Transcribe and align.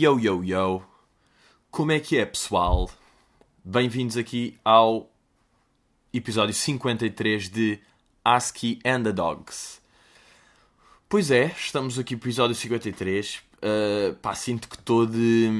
Yo, 0.00 0.18
yo, 0.18 0.42
yo. 0.42 0.82
Como 1.70 1.92
é 1.92 2.00
que 2.00 2.16
é, 2.16 2.24
pessoal? 2.24 2.88
Bem-vindos 3.62 4.16
aqui 4.16 4.58
ao 4.64 5.10
episódio 6.10 6.54
53 6.54 7.50
de 7.50 7.78
ASCII 8.24 8.78
and 8.82 9.02
the 9.02 9.12
Dogs. 9.12 9.78
Pois 11.06 11.30
é, 11.30 11.54
estamos 11.54 11.98
aqui 11.98 12.14
no 12.14 12.18
episódio 12.18 12.56
53. 12.56 13.42
Uh, 13.56 14.14
pá, 14.22 14.34
sinto 14.34 14.70
que 14.70 14.76
estou 14.76 15.04
de, 15.04 15.50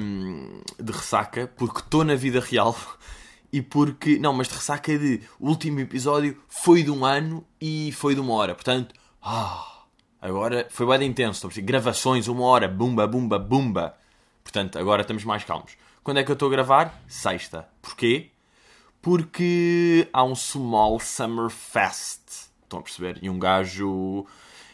de 0.83 0.91
ressaca, 0.91 1.53
porque 1.55 1.81
estou 1.81 2.03
na 2.03 2.15
vida 2.15 2.41
real 2.41 2.75
e 3.53 3.61
porque. 3.61 4.19
Não, 4.19 4.33
mas 4.33 4.49
de 4.49 4.55
ressaca 4.55 4.99
de. 4.99 5.21
O 5.39 5.51
último 5.51 5.81
episódio 5.81 6.43
foi 6.49 6.83
de 6.83 6.91
um 6.91 7.05
ano 7.05 7.45
e 7.61 7.93
foi 7.93 8.15
de 8.15 8.23
uma 8.23 8.33
hora. 8.33 8.55
Portanto, 8.55 8.95
ah, 9.21 9.83
agora 10.19 10.67
foi 10.71 10.87
bem 10.87 11.11
intenso. 11.11 11.47
Gravações, 11.57 12.27
uma 12.27 12.45
hora, 12.45 12.67
bumba, 12.67 13.07
bumba, 13.07 13.39
bumba. 13.39 14.00
Portanto, 14.51 14.81
agora 14.81 15.03
estamos 15.03 15.23
mais 15.23 15.45
calmos. 15.45 15.77
Quando 16.03 16.19
é 16.19 16.25
que 16.25 16.31
eu 16.31 16.33
estou 16.33 16.49
a 16.49 16.51
gravar? 16.51 17.01
Sexta. 17.07 17.69
Porquê? 17.81 18.31
Porque 19.01 20.09
há 20.13 20.25
um 20.25 20.35
Small 20.35 20.99
Summer 20.99 21.49
Fest. 21.49 22.49
Estão 22.65 22.81
a 22.81 22.83
perceber? 22.83 23.21
E 23.23 23.31
um 23.31 23.39
gajo. 23.39 24.27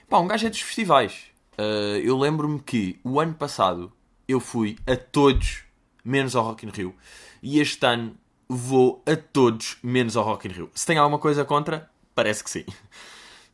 Pá, 0.08 0.18
um 0.18 0.26
gajo 0.26 0.46
é 0.46 0.50
dos 0.50 0.62
festivais. 0.62 1.26
Uh, 1.58 1.98
eu 2.02 2.16
lembro-me 2.16 2.58
que 2.58 2.98
o 3.04 3.20
ano 3.20 3.34
passado 3.34 3.92
eu 4.26 4.40
fui 4.40 4.78
a 4.86 4.96
todos, 4.96 5.64
menos 6.02 6.34
ao 6.34 6.44
Rock 6.44 6.64
in 6.64 6.70
Rio. 6.70 6.94
E 7.42 7.60
este 7.60 7.84
ano 7.84 8.16
vou 8.48 9.02
a 9.04 9.14
todos, 9.14 9.76
menos 9.82 10.16
ao 10.16 10.24
Rock 10.24 10.48
in 10.48 10.52
Rio. 10.52 10.70
Se 10.72 10.86
tem 10.86 10.96
alguma 10.96 11.18
coisa 11.18 11.44
contra, 11.44 11.90
parece 12.14 12.42
que 12.42 12.48
sim. 12.48 12.64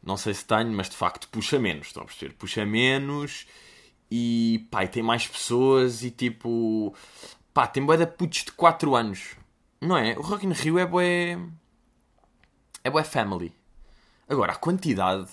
Não 0.00 0.16
sei 0.16 0.34
se 0.34 0.44
tenho, 0.44 0.70
mas 0.70 0.88
de 0.88 0.94
facto 0.94 1.28
puxa 1.30 1.58
menos. 1.58 1.88
Estão 1.88 2.04
a 2.04 2.06
perceber? 2.06 2.34
Puxa 2.34 2.64
menos 2.64 3.44
e 4.14 4.68
pá, 4.70 4.84
e 4.84 4.88
tem 4.88 5.02
mais 5.02 5.27
pessoas 5.27 6.02
e 6.02 6.10
tipo. 6.10 6.94
Pá, 7.55 7.66
tem 7.66 7.82
boé 7.82 7.96
de 7.96 8.06
putos 8.06 8.44
de 8.44 8.52
4 8.52 8.94
anos. 8.94 9.36
Não 9.80 9.96
é? 9.96 10.14
O 10.19 10.20
Rock 10.20 10.44
in 10.46 10.52
Rio 10.52 10.78
é 10.78 10.84
boé. 10.84 11.38
É 12.84 12.91
boé 12.91 13.04
family. 13.04 13.54
Agora, 14.28 14.52
a 14.52 14.56
quantidade. 14.56 15.30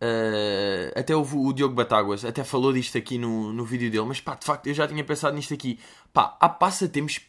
Uh, 0.00 0.98
até 0.98 1.14
houve 1.14 1.36
o 1.36 1.52
Diogo 1.52 1.74
Batáguas, 1.74 2.24
até 2.24 2.44
falou 2.44 2.72
disto 2.72 2.98
aqui 2.98 3.16
no, 3.18 3.50
no 3.52 3.64
vídeo 3.64 3.90
dele, 3.90 4.04
mas 4.04 4.20
pá, 4.20 4.34
de 4.34 4.44
facto 4.44 4.66
eu 4.66 4.74
já 4.74 4.88
tinha 4.88 5.04
pensado 5.04 5.36
nisto 5.36 5.52
aqui. 5.52 5.78
Pá, 6.14 6.34
há 6.40 6.48
passatempos 6.48 7.20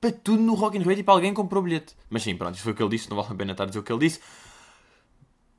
para 0.00 0.12
tudo 0.12 0.40
no 0.40 0.54
Rock 0.54 0.78
in 0.78 0.82
Rio. 0.82 0.94
Tipo, 0.94 1.10
alguém 1.10 1.34
comprou 1.34 1.60
bilhete. 1.60 1.96
Mas 2.08 2.22
sim, 2.22 2.36
pronto, 2.36 2.54
isso 2.54 2.62
foi 2.62 2.72
o 2.72 2.76
que 2.76 2.82
ele 2.82 2.90
disse, 2.90 3.10
não 3.10 3.16
vale 3.16 3.32
a 3.32 3.34
pena 3.34 3.50
estar 3.50 3.64
a 3.64 3.66
dizer 3.66 3.80
o 3.80 3.82
que 3.82 3.92
ele 3.92 4.06
disse. 4.06 4.20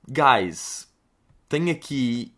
Guys, 0.07 0.87
tenho 1.49 1.71
aqui 1.71 2.33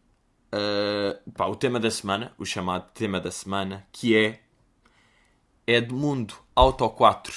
uh, 0.53 1.31
pá, 1.31 1.45
o 1.47 1.55
tema 1.55 1.79
da 1.79 1.89
semana, 1.89 2.33
o 2.37 2.45
chamado 2.45 2.89
tema 2.93 3.19
da 3.19 3.31
semana, 3.31 3.85
que 3.91 4.15
é 4.15 4.39
Edmundo 5.65 6.35
Auto 6.55 6.87
4 6.89 7.33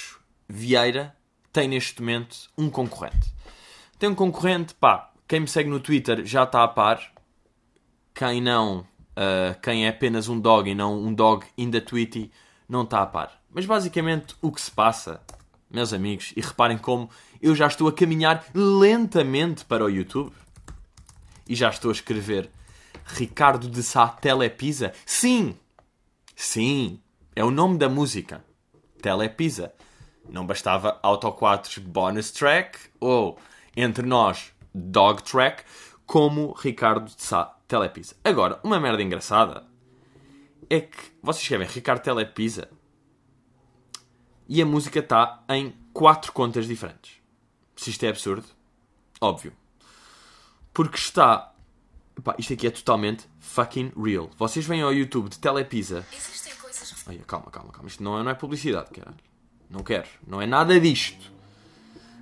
Vieira 0.47 1.15
tem 1.51 1.67
neste 1.67 2.01
momento 2.01 2.49
um 2.57 2.69
concorrente. 2.69 3.33
Tem 3.97 4.09
um 4.09 4.15
concorrente, 4.15 4.73
pá, 4.73 5.11
quem 5.27 5.39
me 5.39 5.47
segue 5.47 5.69
no 5.69 5.79
Twitter 5.79 6.25
já 6.25 6.43
está 6.43 6.63
a 6.63 6.67
par. 6.67 7.13
Quem 8.13 8.41
não, 8.41 8.79
uh, 8.79 9.59
quem 9.61 9.85
é 9.85 9.89
apenas 9.89 10.27
um 10.27 10.39
dog 10.39 10.69
e 10.69 10.75
não 10.75 10.97
um 10.97 11.13
dog 11.13 11.45
in 11.57 11.71
the 11.71 11.79
Tweety, 11.79 12.31
não 12.67 12.83
está 12.83 13.01
a 13.01 13.05
par. 13.05 13.41
Mas 13.49 13.65
basicamente 13.65 14.35
o 14.41 14.51
que 14.51 14.61
se 14.61 14.69
passa, 14.69 15.21
meus 15.69 15.93
amigos, 15.93 16.33
e 16.35 16.41
reparem 16.41 16.77
como 16.77 17.09
eu 17.41 17.55
já 17.55 17.67
estou 17.67 17.87
a 17.87 17.93
caminhar 17.93 18.45
lentamente 18.53 19.63
para 19.65 19.85
o 19.85 19.89
YouTube 19.89 20.33
e 21.47 21.55
já 21.55 21.69
estou 21.69 21.89
a 21.89 21.93
escrever 21.93 22.49
Ricardo 23.05 23.69
de 23.69 23.83
Sá 23.83 24.07
Telepisa. 24.07 24.91
Sim! 25.05 25.57
Sim! 26.35 26.99
É 27.35 27.43
o 27.43 27.51
nome 27.51 27.77
da 27.77 27.87
música. 27.87 28.43
Telepisa. 29.01 29.73
Não 30.27 30.45
bastava 30.45 30.99
Auto 31.03 31.31
4 31.31 31.81
bonus 31.81 32.31
track 32.31 32.79
ou 32.99 33.37
entre 33.77 34.05
nós 34.05 34.51
dog 34.73 35.21
track 35.23 35.63
como 36.05 36.53
Ricardo 36.53 37.05
de 37.05 37.21
Sá 37.21 37.45
Telepisa. 37.67 38.15
Agora, 38.23 38.59
uma 38.63 38.79
merda 38.79 39.03
engraçada 39.03 39.65
é 40.69 40.81
que 40.81 40.97
vocês 41.21 41.43
escrevem 41.43 41.67
Ricardo 41.67 42.01
Telepisa 42.01 42.69
e 44.47 44.61
a 44.61 44.65
música 44.65 44.99
está 44.99 45.43
em 45.49 45.73
quatro 45.93 46.31
contas 46.31 46.67
diferentes. 46.67 47.17
Se 47.75 47.89
isto 47.89 48.03
é 48.03 48.09
absurdo, 48.09 48.47
óbvio. 49.19 49.53
Porque 50.73 50.97
está. 50.97 51.54
Epá, 52.17 52.35
isto 52.37 52.53
aqui 52.53 52.67
é 52.67 52.71
totalmente 52.71 53.25
fucking 53.39 53.91
real. 53.97 54.29
Vocês 54.37 54.65
vêm 54.65 54.81
ao 54.81 54.93
YouTube 54.93 55.29
de 55.29 55.39
Telepisa. 55.39 56.05
Existem 56.11 56.53
coisas. 56.55 56.91
Calma, 57.27 57.51
calma, 57.51 57.71
calma. 57.71 57.87
Isto 57.87 58.03
não 58.03 58.19
é, 58.19 58.23
não 58.23 58.31
é 58.31 58.35
publicidade, 58.35 58.89
caralho. 58.91 59.17
Não 59.69 59.83
quero. 59.83 60.07
Não 60.25 60.41
é 60.41 60.45
nada 60.45 60.79
disto. 60.79 61.31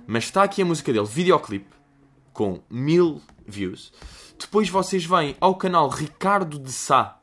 Mas 0.06 0.24
está 0.24 0.42
aqui 0.42 0.62
a 0.62 0.64
música 0.64 0.92
dele, 0.92 1.06
videoclipe, 1.06 1.74
com 2.32 2.62
mil 2.68 3.22
views. 3.46 3.92
Depois 4.38 4.68
vocês 4.68 5.04
vêm 5.04 5.36
ao 5.40 5.54
canal 5.54 5.88
Ricardo 5.88 6.58
de 6.58 6.72
Sá, 6.72 7.20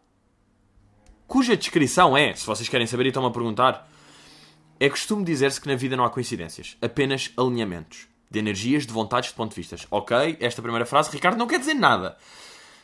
cuja 1.28 1.56
descrição 1.56 2.18
é, 2.18 2.34
se 2.34 2.46
vocês 2.46 2.68
querem 2.68 2.88
saber 2.88 3.06
e 3.06 3.08
estão 3.09 3.26
a 3.26 3.32
perguntar, 3.32 3.88
é 4.80 4.90
costume 4.90 5.24
dizer-se 5.24 5.62
que 5.62 5.68
na 5.68 5.76
vida 5.76 5.96
não 5.96 6.03
há 6.03 6.09
coincidências, 6.09 6.76
apenas 6.82 7.32
alinhamentos 7.38 8.08
de 8.30 8.40
energias, 8.40 8.86
de 8.86 8.94
vontades, 8.94 9.30
de 9.30 9.36
ponto 9.36 9.52
de 9.52 9.58
vistas. 9.58 9.86
Ok, 9.92 10.38
esta 10.40 10.62
primeira 10.62 10.86
frase, 10.86 11.12
Ricardo, 11.12 11.38
não 11.38 11.48
quer 11.48 11.59
dizer 11.59 11.74
nada. 11.74 12.18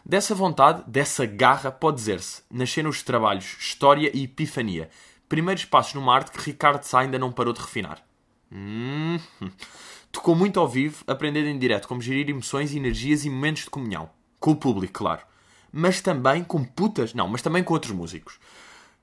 Dessa 0.10 0.34
vontade, 0.34 0.84
dessa 0.88 1.26
garra, 1.26 1.70
pode 1.70 1.98
dizer-se, 1.98 2.42
nasceram 2.50 2.90
os 2.90 3.04
trabalhos 3.04 3.58
História 3.60 4.10
e 4.14 4.24
Epifania, 4.24 4.90
primeiros 5.28 5.66
passos 5.66 5.96
numa 5.96 6.16
arte 6.16 6.32
que 6.32 6.40
Ricardo 6.40 6.82
Sá 6.84 7.02
ainda 7.02 7.20
não 7.20 7.30
parou 7.30 7.52
de 7.52 7.60
refinar. 7.60 8.02
Hum, 8.50 9.20
tocou 10.10 10.34
muito 10.34 10.62
ao 10.62 10.68
vivo, 10.70 11.04
aprendendo 11.06 11.50
em 11.50 11.60
direto 11.60 11.90
como 11.90 12.02
gerir 12.02 12.30
emoções, 12.30 12.74
energias 12.74 13.26
e 13.26 13.30
momentos 13.30 13.64
de 13.64 13.70
comunhão. 13.70 14.10
Com 14.40 14.52
o 14.52 14.56
público, 14.56 14.94
claro. 14.94 15.24
Mas 15.74 16.00
também 16.00 16.42
com 16.42 16.64
putas, 16.64 17.14
não, 17.14 17.28
mas 17.28 17.42
também 17.42 17.62
com 17.62 17.74
outros 17.74 17.92
músicos 17.92 18.40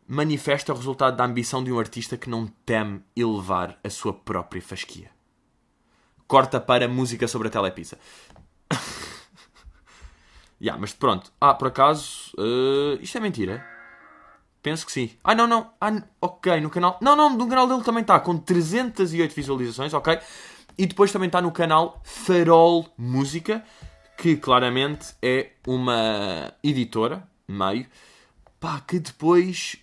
manifesta 0.08 0.72
o 0.72 0.76
resultado 0.76 1.18
da 1.18 1.24
ambição 1.26 1.62
de 1.62 1.70
um 1.70 1.78
artista 1.78 2.16
que 2.16 2.30
não 2.30 2.46
teme 2.64 3.02
elevar 3.14 3.78
a 3.84 3.90
sua 3.90 4.14
própria 4.14 4.62
fasquia. 4.62 5.10
Corta 6.26 6.58
para 6.58 6.88
música 6.88 7.28
sobre 7.28 7.48
a 7.48 7.50
telepizza. 7.50 7.98
yeah, 10.64 10.80
mas 10.80 10.92
pronto. 10.92 11.30
Ah, 11.40 11.52
por 11.52 11.68
acaso, 11.68 12.32
uh, 12.38 12.98
isto 13.00 13.18
é 13.18 13.20
mentira? 13.20 13.64
Penso 14.62 14.86
que 14.86 14.92
sim. 14.92 15.10
Ah, 15.22 15.34
não, 15.34 15.46
não. 15.46 15.70
Ah, 15.78 16.02
ok, 16.20 16.58
no 16.60 16.70
canal. 16.70 16.98
Não, 17.02 17.14
não, 17.14 17.36
no 17.36 17.46
canal 17.46 17.68
dele 17.68 17.82
também 17.82 18.00
está 18.00 18.18
com 18.18 18.38
308 18.38 19.34
visualizações, 19.34 19.92
ok? 19.92 20.18
E 20.78 20.86
depois 20.86 21.12
também 21.12 21.26
está 21.26 21.42
no 21.42 21.52
canal 21.52 22.00
Farol 22.02 22.86
Música, 22.96 23.62
que 24.16 24.36
claramente 24.36 25.14
é 25.22 25.50
uma 25.66 26.54
editora, 26.62 27.28
meio, 27.46 27.86
pá, 28.58 28.80
que 28.80 28.98
depois 28.98 29.76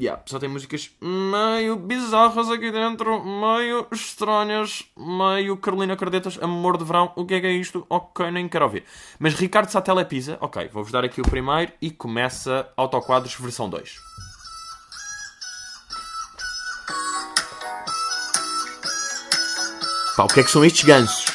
yeah, 0.00 0.22
só 0.26 0.38
tem 0.38 0.48
músicas 0.48 0.90
meio 1.00 1.76
bizarras 1.76 2.50
aqui 2.50 2.70
dentro, 2.70 3.22
meio 3.24 3.86
estranhas, 3.92 4.84
meio 4.96 5.56
Carolina 5.56 5.96
Cardetas, 5.96 6.38
Amor 6.40 6.78
de 6.78 6.84
Verão. 6.84 7.12
O 7.16 7.26
que 7.26 7.34
é 7.34 7.40
que 7.40 7.46
é 7.46 7.52
isto? 7.52 7.86
Ok, 7.88 8.30
nem 8.30 8.48
quero 8.48 8.64
ouvir. 8.64 8.84
Mas 9.18 9.34
Ricardo 9.34 9.70
Satela 9.70 10.04
Pisa, 10.04 10.38
ok, 10.40 10.68
vou-vos 10.72 10.92
dar 10.92 11.04
aqui 11.04 11.20
o 11.20 11.28
primeiro 11.28 11.72
e 11.80 11.90
começa 11.90 12.68
Autoquadros 12.76 13.34
versão 13.34 13.68
2. 13.68 13.96
Pá, 20.16 20.24
o 20.24 20.28
que 20.28 20.40
é 20.40 20.42
que 20.42 20.50
são 20.50 20.64
estes 20.64 20.84
gansos? 20.84 21.26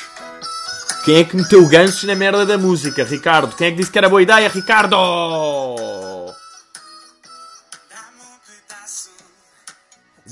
Quem 1.06 1.18
é 1.18 1.23
que 1.23 1.35
meteu 1.35 1.67
gansos 1.67 2.03
na 2.03 2.16
merda 2.16 2.46
da 2.46 2.58
música, 2.58 3.03
Ricardo? 3.03 3.55
Quem 3.55 3.67
é 3.67 3.72
que 3.72 3.78
disse 3.78 3.91
que 3.91 3.97
era 3.97 4.09
boa 4.09 4.22
ideia, 4.22 4.47
Ricardo? 4.47 6.10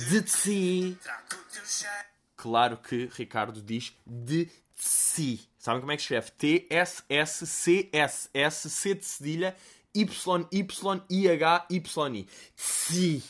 De 0.05 0.27
si. 0.27 0.97
Claro 2.37 2.77
que 2.81 3.09
Ricardo 3.17 3.61
diz 3.61 3.93
de 4.05 4.49
si. 4.75 5.47
Sabem 5.59 5.81
como 5.81 5.91
é 5.91 5.97
que 5.97 6.03
escreve? 6.03 6.31
T-S-S-C-S-S, 6.31 7.49
C 8.69 8.95
de 8.95 9.03
cedilha, 9.03 9.57
Y-Y-I-H-Y-I. 9.93 10.49
Si. 12.55 13.23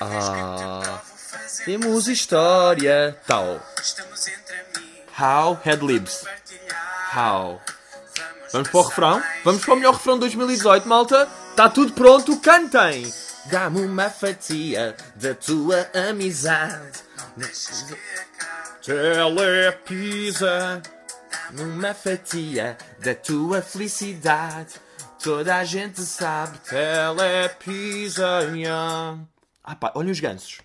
Ah, 0.00 1.00
temos 1.64 2.08
história 2.08 3.16
tal. 3.24 3.64
How 5.16 5.60
headlibs. 5.64 6.24
How. 7.14 7.60
Vamos 8.52 8.68
para 8.68 8.80
o 8.80 8.82
refrão? 8.82 9.22
Vamos 9.44 9.64
para 9.64 9.72
o 9.72 9.76
melhor 9.76 9.94
refrão 9.94 10.14
de 10.14 10.20
2018, 10.20 10.86
malta? 10.86 11.28
Está 11.50 11.68
tudo 11.70 11.92
pronto? 11.92 12.38
Cantem! 12.38 13.10
Dá-me 13.46 13.80
uma 13.80 14.10
fatia 14.10 14.94
da 15.16 15.34
tua 15.34 15.90
amizade. 16.10 17.00
Telepisa. 18.84 20.82
numa 21.52 21.94
fatia 21.94 22.76
da 22.98 23.14
tua 23.14 23.62
felicidade. 23.62 24.74
Toda 25.22 25.56
a 25.56 25.64
gente 25.64 26.02
sabe, 26.02 26.58
telepisa. 26.58 28.26
Ah 29.64 29.76
pá, 29.76 29.92
olha 29.94 30.12
os 30.12 30.20
gansos. 30.20 30.58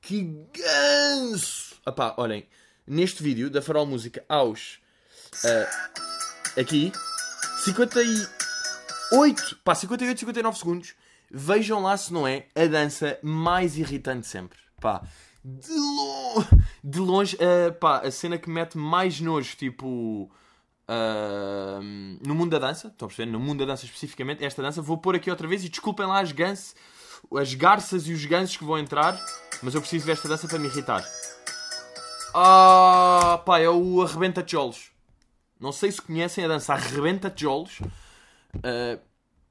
Que 0.00 0.22
ganso! 0.52 1.74
Ah 1.84 1.92
pá, 1.92 2.14
olhem, 2.16 2.46
neste 2.86 3.22
vídeo 3.22 3.50
da 3.50 3.62
Farol 3.62 3.86
Música 3.86 4.24
aos... 4.28 4.80
Uh, 5.44 5.66
aqui, 6.60 6.92
58, 7.64 9.56
pá, 9.64 9.74
58, 9.74 10.20
59 10.20 10.58
segundos. 10.58 10.94
Vejam 11.30 11.80
lá 11.82 11.96
se 11.96 12.12
não 12.12 12.28
é 12.28 12.46
a 12.54 12.66
dança 12.66 13.18
mais 13.22 13.78
irritante 13.78 14.26
sempre. 14.26 14.58
Pá, 14.80 15.02
de, 15.42 15.72
lo... 15.72 16.44
de 16.84 16.98
longe, 16.98 17.36
uh, 17.36 17.72
pá, 17.74 18.00
a 18.00 18.10
cena 18.10 18.36
que 18.36 18.50
mete 18.50 18.76
mais 18.76 19.20
nojo, 19.20 19.56
tipo... 19.56 20.30
Uh, 20.88 21.80
no 22.26 22.34
mundo 22.34 22.50
da 22.50 22.58
dança, 22.58 22.88
estão 22.88 23.06
a 23.06 23.08
perceber? 23.08 23.30
No 23.30 23.40
mundo 23.40 23.60
da 23.60 23.72
dança 23.72 23.86
especificamente, 23.86 24.44
esta 24.44 24.60
dança, 24.60 24.82
vou 24.82 24.98
pôr 24.98 25.16
aqui 25.16 25.30
outra 25.30 25.48
vez 25.48 25.64
e 25.64 25.68
desculpem 25.68 26.04
lá 26.04 26.20
as 26.20 26.32
gansos, 26.32 26.74
as 27.38 27.54
garças 27.54 28.06
e 28.06 28.12
os 28.12 28.24
gansos 28.26 28.56
que 28.56 28.64
vão 28.64 28.78
entrar, 28.78 29.18
mas 29.62 29.74
eu 29.74 29.80
preciso 29.80 30.04
ver 30.04 30.12
esta 30.12 30.28
dança 30.28 30.46
para 30.46 30.58
me 30.58 30.66
irritar. 30.66 31.02
Ah, 32.34 33.42
pá, 33.44 33.58
é 33.58 33.68
o 33.68 34.02
Arrebenta 34.02 34.42
Tijolos. 34.42 34.90
Não 35.60 35.72
sei 35.72 35.92
se 35.92 36.00
conhecem 36.00 36.44
a 36.44 36.48
dança 36.48 36.72
Arrebenta 36.72 37.30
Tijolos. 37.30 37.80
Uh, 38.56 39.00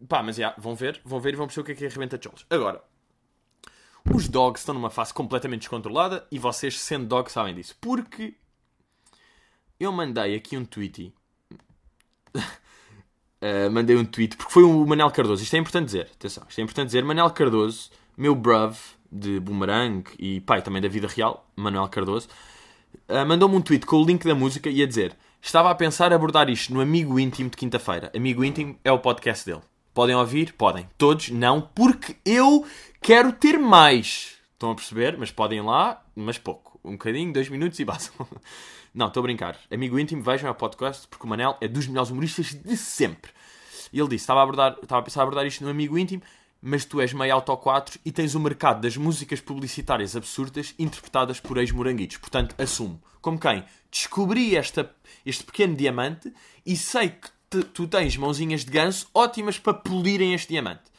pá, 0.07 0.23
mas 0.23 0.35
já, 0.35 0.53
vão 0.57 0.75
ver, 0.75 0.99
vão 1.03 1.19
ver 1.19 1.33
e 1.33 1.37
vão 1.37 1.47
perceber 1.47 1.61
o 1.61 1.65
que 1.65 1.71
é 1.71 1.75
que 1.75 1.85
é 1.85 1.87
Arrebenta 1.87 2.17
Tijolos. 2.17 2.45
Agora, 2.49 2.83
os 4.13 4.27
dogs 4.27 4.61
estão 4.61 4.73
numa 4.73 4.89
fase 4.89 5.13
completamente 5.13 5.61
descontrolada 5.61 6.25
e 6.31 6.39
vocês, 6.39 6.79
sendo 6.79 7.05
dogs, 7.05 7.31
sabem 7.33 7.53
disso. 7.53 7.75
Porque 7.79 8.35
eu 9.79 9.91
mandei 9.91 10.35
aqui 10.35 10.57
um 10.57 10.65
tweet 10.65 11.13
uh, 12.35 13.69
mandei 13.71 13.95
um 13.95 14.05
tweet, 14.05 14.35
porque 14.37 14.51
foi 14.51 14.63
o 14.63 14.85
Manel 14.85 15.11
Cardoso. 15.11 15.43
Isto 15.43 15.55
é 15.55 15.59
importante 15.59 15.85
dizer, 15.85 16.09
atenção, 16.13 16.43
isto 16.49 16.59
é 16.59 16.63
importante 16.63 16.87
dizer. 16.87 17.03
Manel 17.03 17.29
Cardoso, 17.29 17.89
meu 18.17 18.35
bruv 18.35 18.77
de 19.11 19.39
Boomerang 19.39 20.09
e 20.17 20.39
pai 20.41 20.61
também 20.61 20.81
da 20.81 20.87
vida 20.87 21.07
real, 21.07 21.45
Manuel 21.55 21.87
Cardoso, 21.89 22.29
mandou-me 23.25 23.55
um 23.55 23.61
tweet 23.61 23.85
com 23.85 23.97
o 23.97 24.05
link 24.05 24.25
da 24.25 24.33
música 24.33 24.69
e 24.69 24.81
a 24.81 24.87
dizer: 24.87 25.15
Estava 25.41 25.69
a 25.69 25.75
pensar 25.75 26.13
abordar 26.13 26.49
isto 26.49 26.73
no 26.73 26.81
Amigo 26.81 27.19
Íntimo 27.19 27.49
de 27.49 27.57
quinta-feira. 27.57 28.11
Amigo 28.15 28.43
Íntimo 28.43 28.77
é 28.83 28.91
o 28.91 28.99
podcast 28.99 29.45
dele. 29.45 29.61
Podem 29.93 30.15
ouvir? 30.15 30.53
Podem. 30.53 30.87
Todos? 30.97 31.29
Não, 31.29 31.61
porque 31.61 32.15
eu 32.23 32.65
quero 33.01 33.33
ter 33.33 33.57
mais. 33.57 34.35
Estão 34.53 34.71
a 34.71 34.75
perceber? 34.75 35.17
Mas 35.17 35.31
podem 35.31 35.61
lá, 35.61 36.01
mas 36.15 36.37
pouco. 36.37 36.79
Um 36.83 36.93
bocadinho, 36.93 37.33
dois 37.33 37.49
minutos 37.49 37.79
e 37.79 37.85
basta. 37.85 38.11
Não, 38.93 39.07
estou 39.07 39.21
a 39.21 39.23
brincar. 39.23 39.57
Amigo 39.71 39.97
íntimo, 39.97 40.21
vejam 40.21 40.51
o 40.51 40.55
podcast, 40.55 41.07
porque 41.07 41.25
o 41.25 41.29
Manel 41.29 41.57
é 41.61 41.67
dos 41.67 41.87
melhores 41.87 42.11
humoristas 42.11 42.53
de 42.53 42.77
sempre. 42.77 43.31
E 43.91 43.99
ele 43.99 44.09
disse: 44.09 44.23
estava 44.23 44.41
a, 44.41 44.43
abordar, 44.43 44.77
estava 44.81 44.99
a 44.99 45.03
pensar 45.03 45.23
abordar 45.23 45.45
isto 45.45 45.63
no 45.63 45.69
amigo 45.69 45.97
íntimo, 45.97 46.21
mas 46.61 46.85
tu 46.85 47.01
és 47.01 47.11
meio 47.13 47.33
auto 47.33 47.55
4 47.55 47.99
e 48.05 48.11
tens 48.11 48.35
o 48.35 48.39
mercado 48.39 48.81
das 48.81 48.95
músicas 48.95 49.41
publicitárias 49.41 50.15
absurdas 50.15 50.75
interpretadas 50.77 51.39
por 51.39 51.57
ex-moranguitos. 51.57 52.17
Portanto, 52.17 52.55
assumo. 52.57 53.01
Como 53.21 53.39
quem? 53.39 53.63
Descobri 53.89 54.55
esta, 54.55 54.93
este 55.25 55.43
pequeno 55.43 55.75
diamante 55.75 56.31
e 56.65 56.75
sei 56.75 57.09
que 57.09 57.29
te, 57.49 57.63
tu 57.63 57.87
tens 57.87 58.15
mãozinhas 58.15 58.63
de 58.63 58.71
ganso 58.71 59.09
ótimas 59.13 59.57
para 59.57 59.73
polirem 59.73 60.33
este 60.33 60.49
diamante. 60.49 60.91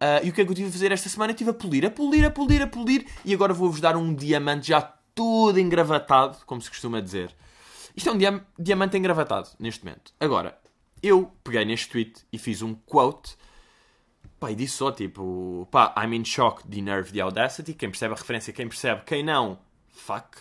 Uh, 0.00 0.24
e 0.24 0.30
o 0.30 0.32
que 0.32 0.40
é 0.40 0.44
que 0.44 0.50
eu 0.50 0.54
tive 0.54 0.68
a 0.68 0.72
fazer 0.72 0.92
esta 0.92 1.08
semana? 1.08 1.32
Eu 1.32 1.34
estive 1.34 1.50
a 1.50 1.54
polir, 1.54 1.84
a 1.84 1.90
polir, 1.90 2.24
a 2.24 2.30
polir, 2.30 2.62
a 2.62 2.66
polir 2.66 3.06
e 3.24 3.34
agora 3.34 3.52
vou-vos 3.52 3.80
dar 3.80 3.96
um 3.96 4.14
diamante 4.14 4.68
já 4.68 4.80
todo 5.14 5.58
engravatado, 5.58 6.38
como 6.46 6.60
se 6.60 6.70
costuma 6.70 7.00
dizer. 7.00 7.34
Isto 7.94 8.08
é 8.08 8.12
um 8.12 8.18
diam 8.18 8.40
diamante 8.58 8.96
engravatado, 8.96 9.50
neste 9.58 9.84
momento. 9.84 10.12
Agora, 10.18 10.58
eu 11.02 11.30
peguei 11.44 11.64
neste 11.64 11.90
tweet 11.90 12.22
e 12.32 12.38
fiz 12.38 12.62
um 12.62 12.74
quote. 12.74 13.36
Pá, 14.40 14.50
e 14.50 14.54
disse 14.56 14.74
só 14.74 14.90
tipo, 14.90 15.68
pá, 15.70 15.94
I'm 15.96 16.16
in 16.16 16.24
shock 16.24 16.66
de 16.66 16.80
Nerve 16.80 17.12
de 17.12 17.20
Audacity. 17.20 17.74
Quem 17.74 17.90
percebe 17.90 18.14
a 18.14 18.16
referência, 18.16 18.52
quem 18.52 18.66
percebe, 18.66 19.02
quem 19.04 19.22
não, 19.22 19.58
fuck. 19.88 20.38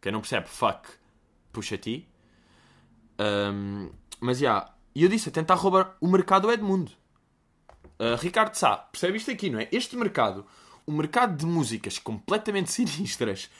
Quem 0.00 0.12
não 0.12 0.20
percebe, 0.20 0.46
fuck, 0.46 0.86
puxa 1.50 1.76
ti. 1.78 2.06
Um, 3.18 3.90
mas 4.20 4.38
já, 4.38 4.44
yeah, 4.44 4.74
e 4.94 5.02
eu 5.02 5.08
disse, 5.08 5.30
a 5.30 5.32
tentar 5.32 5.54
roubar 5.54 5.96
o 6.00 6.06
mercado 6.06 6.52
Edmundo. 6.52 6.92
Uh, 7.98 8.14
Ricardo 8.20 8.54
Sá, 8.54 8.76
percebe 8.76 9.16
isto 9.16 9.30
aqui, 9.30 9.50
não 9.50 9.58
é? 9.58 9.68
Este 9.72 9.96
mercado 9.96 10.46
o 10.88 10.92
mercado 10.92 11.36
de 11.36 11.44
músicas 11.44 11.98
completamente 11.98 12.72
sinistras, 12.72 13.50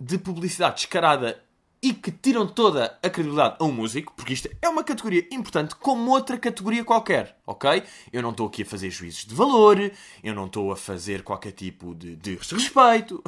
de 0.00 0.16
publicidade 0.16 0.76
descarada 0.76 1.44
e 1.82 1.94
que 1.94 2.10
tiram 2.10 2.46
toda 2.46 2.98
a 3.02 3.08
credibilidade 3.08 3.56
a 3.58 3.64
um 3.64 3.72
músico, 3.72 4.12
porque 4.14 4.34
isto 4.34 4.50
é 4.60 4.68
uma 4.68 4.84
categoria 4.84 5.26
importante 5.30 5.74
como 5.74 6.10
outra 6.10 6.36
categoria 6.36 6.84
qualquer, 6.84 7.38
ok? 7.46 7.82
Eu 8.12 8.20
não 8.22 8.30
estou 8.30 8.46
aqui 8.46 8.62
a 8.62 8.66
fazer 8.66 8.90
juízos 8.90 9.24
de 9.24 9.34
valor, 9.34 9.90
eu 10.22 10.34
não 10.34 10.46
estou 10.46 10.70
a 10.72 10.76
fazer 10.76 11.22
qualquer 11.22 11.52
tipo 11.52 11.94
de, 11.94 12.16
de 12.16 12.34
respeito. 12.34 13.22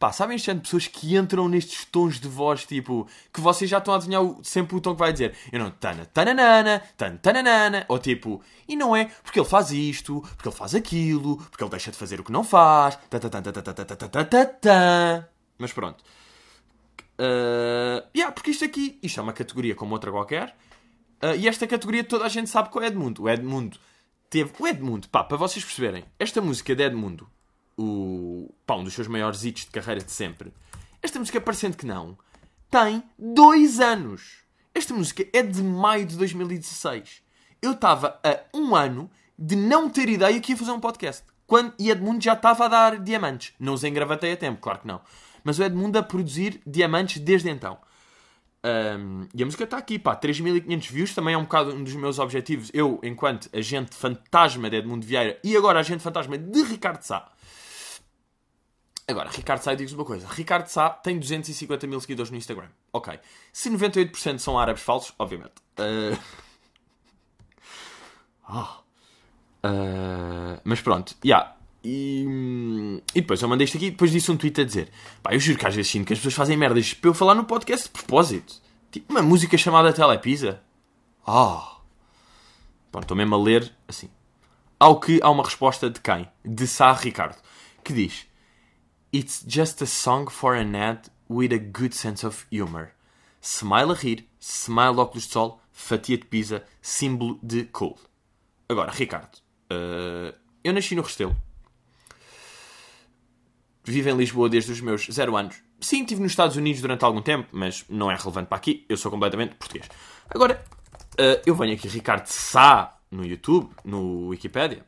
Pá, 0.00 0.10
sabem 0.12 0.34
este 0.36 0.52
de 0.54 0.60
pessoas 0.60 0.86
que 0.86 1.14
entram 1.14 1.46
nestes 1.46 1.84
tons 1.84 2.18
de 2.18 2.26
voz, 2.26 2.64
tipo, 2.64 3.06
que 3.30 3.38
vocês 3.38 3.68
já 3.68 3.76
estão 3.76 3.92
a 3.92 3.98
adivinhar 3.98 4.22
sempre 4.42 4.74
o 4.74 4.80
tom 4.80 4.94
que 4.94 4.98
vai 4.98 5.12
dizer. 5.12 5.36
Eu 5.52 5.58
não, 5.58 5.70
tana, 5.70 6.06
tananana, 6.06 6.82
tan, 6.96 7.18
tananana, 7.18 7.84
ou 7.86 7.98
tipo, 7.98 8.42
e 8.66 8.74
não 8.76 8.96
é 8.96 9.04
porque 9.22 9.38
ele 9.38 9.46
faz 9.46 9.70
isto, 9.70 10.22
porque 10.36 10.48
ele 10.48 10.56
faz 10.56 10.74
aquilo, 10.74 11.36
porque 11.36 11.62
ele 11.62 11.70
deixa 11.70 11.90
de 11.90 11.98
fazer 11.98 12.18
o 12.18 12.24
que 12.24 12.32
não 12.32 12.42
faz, 12.42 12.98
mas 15.58 15.70
pronto. 15.70 16.02
Uh, 17.20 18.00
yeah, 18.16 18.32
porque 18.32 18.50
isto 18.50 18.64
aqui, 18.64 18.98
isto 19.02 19.20
é 19.20 19.22
uma 19.22 19.34
categoria 19.34 19.74
como 19.74 19.92
outra 19.92 20.10
qualquer, 20.10 20.56
uh, 21.22 21.36
e 21.38 21.46
esta 21.46 21.66
categoria 21.66 22.02
toda 22.02 22.24
a 22.24 22.30
gente 22.30 22.48
sabe 22.48 22.70
que 22.70 22.78
é 22.78 22.80
o 22.80 22.84
Edmundo. 22.84 23.24
O 23.24 23.28
Edmundo 23.28 23.78
teve, 24.30 24.50
o 24.58 24.66
Edmundo, 24.66 25.06
pá, 25.10 25.22
para 25.22 25.36
vocês 25.36 25.62
perceberem, 25.62 26.04
esta 26.18 26.40
música 26.40 26.74
de 26.74 26.82
Edmundo, 26.82 27.28
o, 27.76 28.50
pá, 28.64 28.76
um 28.76 28.84
dos 28.84 28.94
seus 28.94 29.06
maiores 29.06 29.44
hits 29.44 29.66
de 29.66 29.70
carreira 29.70 30.02
de 30.02 30.10
sempre. 30.10 30.50
Esta 31.02 31.18
música, 31.18 31.38
parecendo 31.42 31.76
que 31.76 31.84
não, 31.84 32.16
tem 32.70 33.02
dois 33.18 33.80
anos. 33.80 34.38
Esta 34.74 34.94
música 34.94 35.26
é 35.30 35.42
de 35.42 35.62
maio 35.62 36.06
de 36.06 36.16
2016. 36.16 37.22
Eu 37.60 37.72
estava 37.72 38.18
a 38.24 38.40
um 38.56 38.74
ano 38.74 39.10
de 39.38 39.56
não 39.56 39.90
ter 39.90 40.08
ideia 40.08 40.40
que 40.40 40.52
ia 40.52 40.56
fazer 40.56 40.70
um 40.70 40.80
podcast. 40.80 41.22
Quando, 41.46 41.74
e 41.78 41.90
Edmundo 41.90 42.24
já 42.24 42.32
estava 42.32 42.64
a 42.64 42.68
dar 42.68 42.98
diamantes. 42.98 43.52
Não 43.58 43.74
os 43.74 43.84
engravatei 43.84 44.32
a 44.32 44.36
tempo, 44.36 44.60
claro 44.60 44.78
que 44.78 44.86
não. 44.86 45.02
Mas 45.44 45.58
o 45.58 45.64
Edmundo 45.64 45.98
a 45.98 46.02
produzir 46.02 46.60
diamantes 46.66 47.20
desde 47.20 47.50
então. 47.50 47.78
Um, 48.62 49.26
e 49.34 49.42
a 49.42 49.46
música 49.46 49.64
está 49.64 49.78
aqui, 49.78 49.98
pá, 49.98 50.14
3.500 50.14 50.90
views, 50.90 51.14
também 51.14 51.34
é 51.34 51.38
um 51.38 51.44
bocado 51.44 51.74
um 51.74 51.82
dos 51.82 51.94
meus 51.94 52.18
objetivos. 52.18 52.70
Eu, 52.74 53.00
enquanto 53.02 53.48
agente 53.56 53.96
fantasma 53.96 54.68
de 54.68 54.76
Edmundo 54.76 55.06
Vieira 55.06 55.38
e 55.42 55.56
agora 55.56 55.80
agente 55.80 56.02
fantasma 56.02 56.36
de 56.36 56.62
Ricardo 56.62 57.02
Sá, 57.02 57.30
Agora, 59.10 59.28
Ricardo 59.28 59.60
Sá, 59.60 59.74
digo-vos 59.74 59.98
uma 59.98 60.04
coisa. 60.04 60.28
Ricardo 60.28 60.68
Sá 60.68 60.88
tem 60.88 61.18
250 61.18 61.84
mil 61.88 62.00
seguidores 62.00 62.30
no 62.30 62.36
Instagram. 62.36 62.68
Ok. 62.92 63.18
Se 63.52 63.68
98% 63.68 64.38
são 64.38 64.56
árabes 64.56 64.82
falsos, 64.82 65.12
obviamente. 65.18 65.54
Uh... 65.76 66.16
Oh. 68.48 69.66
Uh... 69.66 70.60
Mas 70.62 70.80
pronto, 70.80 71.16
já. 71.24 71.36
Yeah. 71.38 71.59
E... 71.82 73.02
e 73.14 73.20
depois 73.22 73.40
eu 73.40 73.48
mandei 73.48 73.64
isto 73.64 73.78
aqui 73.78 73.90
depois 73.90 74.10
disse 74.10 74.30
um 74.30 74.36
tweet 74.36 74.60
a 74.60 74.64
dizer 74.64 74.90
pá, 75.22 75.32
eu 75.32 75.40
juro 75.40 75.58
que 75.58 75.66
às 75.66 75.74
vezes 75.74 75.90
sinto 75.90 76.06
que 76.06 76.12
as 76.12 76.18
pessoas 76.18 76.34
fazem 76.34 76.56
merdas 76.56 76.92
para 76.92 77.08
eu 77.08 77.14
falar 77.14 77.34
no 77.34 77.44
podcast 77.44 77.86
de 77.86 77.92
propósito. 77.92 78.54
Tipo 78.90 79.12
uma 79.12 79.22
música 79.22 79.56
chamada 79.56 79.92
Telepisa. 79.92 80.60
Oh. 81.26 81.62
Pronto, 82.90 83.04
estou 83.04 83.16
mesmo 83.16 83.34
a 83.34 83.38
ler 83.38 83.72
assim. 83.88 84.10
Ao 84.78 84.98
que 84.98 85.20
há 85.22 85.30
uma 85.30 85.44
resposta 85.44 85.88
de 85.88 86.00
quem? 86.00 86.28
De 86.44 86.66
Sá 86.66 86.92
Ricardo. 86.92 87.36
Que 87.82 87.92
diz 87.92 88.26
It's 89.12 89.44
just 89.46 89.82
a 89.82 89.86
song 89.86 90.30
for 90.30 90.54
an 90.54 90.74
ad 90.74 91.10
with 91.28 91.52
a 91.52 91.58
good 91.58 91.94
sense 91.94 92.26
of 92.26 92.46
humor. 92.50 92.92
Smile 93.40 93.92
a 93.92 93.94
rir, 93.94 94.28
smile 94.40 94.98
óculos 94.98 95.26
de 95.26 95.32
sol, 95.32 95.60
fatia 95.72 96.18
de 96.18 96.26
pizza, 96.26 96.62
símbolo 96.82 97.38
de 97.42 97.64
cool. 97.64 97.98
Agora, 98.68 98.92
Ricardo, 98.92 99.38
uh, 99.72 100.32
eu 100.62 100.72
nasci 100.72 100.94
no 100.94 101.02
Restelo. 101.02 101.36
Vivo 103.84 104.10
em 104.10 104.16
Lisboa 104.16 104.48
desde 104.48 104.72
os 104.72 104.80
meus 104.80 105.06
zero 105.10 105.36
anos. 105.36 105.56
Sim, 105.80 106.02
estive 106.02 106.20
nos 106.20 106.32
Estados 106.32 106.56
Unidos 106.56 106.80
durante 106.80 107.04
algum 107.04 107.22
tempo, 107.22 107.48
mas 107.52 107.84
não 107.88 108.10
é 108.10 108.14
relevante 108.14 108.48
para 108.48 108.58
aqui. 108.58 108.84
Eu 108.88 108.96
sou 108.96 109.10
completamente 109.10 109.54
português. 109.54 109.88
Agora, 110.28 110.62
uh, 111.14 111.42
eu 111.46 111.54
venho 111.54 111.74
aqui 111.74 111.88
Ricardo 111.88 112.26
Sá 112.26 112.98
no 113.10 113.24
YouTube, 113.24 113.70
no 113.84 114.28
Wikipedia. 114.28 114.84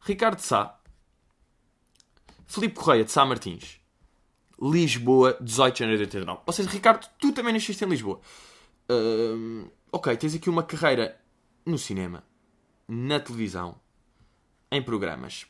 Ricardo 0.00 0.40
Sá 0.40 0.78
Filipe 2.46 2.74
Correia, 2.74 3.02
de 3.02 3.10
Sá 3.10 3.24
Martins. 3.24 3.80
Lisboa, 4.60 5.38
18 5.40 5.74
de 5.74 5.78
janeiro 5.80 5.98
de 5.98 6.16
89. 6.16 6.42
Ou 6.46 6.52
seja, 6.52 6.68
Ricardo, 6.68 7.08
tu 7.18 7.32
também 7.32 7.52
nasceste 7.52 7.82
em 7.82 7.88
Lisboa. 7.88 8.20
Uh, 8.90 9.70
ok, 9.90 10.14
tens 10.16 10.34
aqui 10.34 10.50
uma 10.50 10.62
carreira 10.62 11.18
no 11.64 11.78
cinema, 11.78 12.22
na 12.86 13.18
televisão, 13.18 13.80
em 14.70 14.82
programas, 14.82 15.46